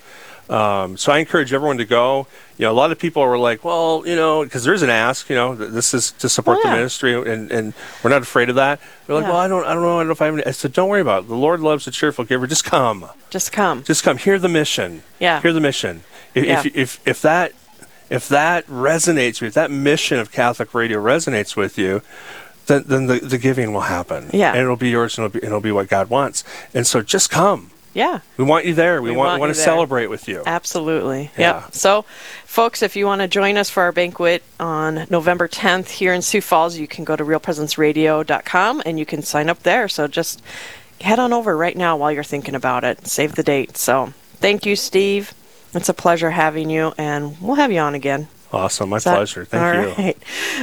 Um, 0.48 0.96
so 0.96 1.12
I 1.12 1.18
encourage 1.18 1.52
everyone 1.52 1.78
to 1.78 1.84
go. 1.84 2.26
You 2.58 2.66
know, 2.66 2.72
a 2.72 2.74
lot 2.74 2.90
of 2.92 2.98
people 2.98 3.22
were 3.22 3.38
like, 3.38 3.64
well, 3.64 4.02
you 4.04 4.16
know, 4.16 4.42
because 4.44 4.64
there's 4.64 4.82
an 4.82 4.90
ask, 4.90 5.28
you 5.30 5.36
know, 5.36 5.54
this 5.54 5.94
is 5.94 6.10
to 6.12 6.28
support 6.28 6.58
Oh, 6.58 6.62
yeah. 6.64 6.70
the 6.70 6.76
ministry, 6.76 7.14
and, 7.14 7.50
and 7.52 7.72
we're 8.02 8.10
not 8.10 8.22
afraid 8.22 8.48
of 8.48 8.56
that. 8.56 8.80
They're 9.06 9.14
like, 9.16 9.24
Yeah. 9.26 9.30
well, 9.30 9.38
I 9.38 9.46
don't, 9.48 9.64
I 9.64 9.74
don't 9.74 9.82
know, 9.82 9.96
I 9.96 10.00
don't 10.00 10.08
know 10.08 10.12
if 10.12 10.22
I 10.22 10.26
have 10.26 10.34
any. 10.34 10.44
I 10.46 10.50
said, 10.50 10.72
don't 10.72 10.88
worry 10.88 11.00
about 11.00 11.24
it. 11.24 11.28
The 11.28 11.36
Lord 11.36 11.60
loves 11.60 11.86
a 11.86 11.90
cheerful 11.92 12.24
giver. 12.24 12.46
Just 12.48 12.64
come, 12.64 13.06
Just 13.30 13.52
come. 13.52 13.82
just 13.84 14.02
come. 14.02 14.18
Hear 14.18 14.38
the 14.40 14.48
mission. 14.48 15.02
Yeah. 15.20 15.40
Hear 15.40 15.52
the 15.52 15.60
mission. 15.60 16.02
If, 16.34 16.44
Yeah. 16.44 16.60
if, 16.60 16.76
if, 16.76 17.08
if 17.08 17.22
that, 17.22 17.52
if 18.10 18.28
that 18.28 18.66
resonates 18.66 19.40
with 19.40 19.42
you, 19.42 19.46
if 19.48 19.54
that 19.54 19.70
mission 19.70 20.18
of 20.18 20.30
Catholic 20.32 20.74
radio 20.74 21.02
resonates 21.02 21.56
with 21.56 21.78
you, 21.78 22.02
then, 22.66 22.84
then 22.86 23.06
the, 23.06 23.20
the 23.20 23.38
giving 23.38 23.72
will 23.72 23.80
happen. 23.82 24.28
Yeah. 24.32 24.50
And 24.50 24.60
it'll 24.60 24.76
be 24.76 24.90
yours 24.90 25.16
and 25.16 25.24
it'll 25.26 25.40
be, 25.40 25.46
it'll 25.46 25.60
be 25.60 25.72
what 25.72 25.88
God 25.88 26.10
wants. 26.10 26.44
And 26.74 26.86
so 26.86 27.00
just 27.02 27.30
come. 27.30 27.70
Yeah. 27.92 28.20
We 28.36 28.44
want 28.44 28.66
you 28.66 28.74
there. 28.74 29.02
We, 29.02 29.10
We 29.10 29.16
want, 29.16 29.30
want 29.30 29.40
want 29.40 29.52
to 29.54 29.56
there. 29.58 29.64
celebrate 29.64 30.06
with 30.06 30.28
you. 30.28 30.44
Absolutely. 30.46 31.32
Yeah. 31.36 31.62
Yep. 31.64 31.74
So, 31.74 32.02
folks, 32.44 32.82
if 32.82 32.94
you 32.94 33.04
want 33.06 33.20
to 33.22 33.26
join 33.26 33.56
us 33.56 33.68
for 33.68 33.82
our 33.82 33.90
banquet 33.90 34.44
on 34.60 35.06
November 35.10 35.48
10th 35.48 35.88
here 35.88 36.12
in 36.14 36.22
Sioux 36.22 36.40
Falls, 36.40 36.78
you 36.78 36.86
can 36.86 37.02
go 37.04 37.16
to 37.16 37.24
realpresenceradio.com 37.24 38.82
and 38.86 38.98
you 38.98 39.06
can 39.06 39.22
sign 39.22 39.48
up 39.48 39.62
there. 39.64 39.88
So, 39.88 40.06
just 40.06 40.40
head 41.00 41.18
on 41.18 41.32
over 41.32 41.56
right 41.56 41.76
now 41.76 41.96
while 41.96 42.12
you're 42.12 42.22
thinking 42.22 42.54
about 42.54 42.84
it. 42.84 43.08
Save 43.08 43.34
the 43.34 43.42
date. 43.42 43.76
So, 43.76 44.12
thank 44.34 44.64
you, 44.66 44.76
Steve. 44.76 45.34
It's 45.74 45.88
a 45.88 45.94
pleasure 45.94 46.30
having 46.30 46.68
you, 46.70 46.92
and 46.98 47.40
we'll 47.40 47.56
have 47.56 47.70
you 47.72 47.78
on 47.80 47.94
again. 47.94 48.28
Awesome. 48.52 48.88
My 48.88 48.98
that- 48.98 49.14
pleasure. 49.14 49.44
Thank 49.44 49.62
all 49.62 49.82
you. 49.88 49.94
right. 49.96 50.18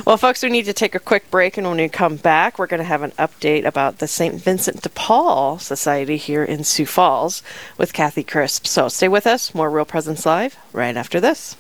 Well, 0.05 0.17
folks, 0.17 0.43
we 0.43 0.49
need 0.49 0.65
to 0.65 0.73
take 0.73 0.93
a 0.93 0.99
quick 0.99 1.31
break, 1.31 1.57
and 1.57 1.65
when 1.65 1.77
we 1.77 1.87
come 1.87 2.17
back, 2.17 2.59
we're 2.59 2.67
going 2.67 2.79
to 2.81 2.83
have 2.83 3.01
an 3.01 3.11
update 3.11 3.63
about 3.65 3.99
the 3.99 4.07
St. 4.07 4.35
Vincent 4.35 4.81
de 4.81 4.89
Paul 4.89 5.57
Society 5.59 6.17
here 6.17 6.43
in 6.43 6.65
Sioux 6.65 6.85
Falls 6.85 7.41
with 7.77 7.93
Kathy 7.93 8.23
Crisp. 8.23 8.67
So 8.67 8.89
stay 8.89 9.07
with 9.07 9.25
us. 9.25 9.55
More 9.55 9.69
Real 9.69 9.85
Presence 9.85 10.25
Live 10.25 10.57
right 10.73 10.97
after 10.97 11.21
this. 11.21 11.55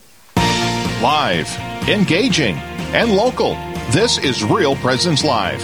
Live, 1.01 1.49
engaging, 1.87 2.55
and 2.93 3.13
local. 3.15 3.53
This 3.91 4.17
is 4.17 4.43
Real 4.43 4.75
Presence 4.77 5.23
Live, 5.23 5.63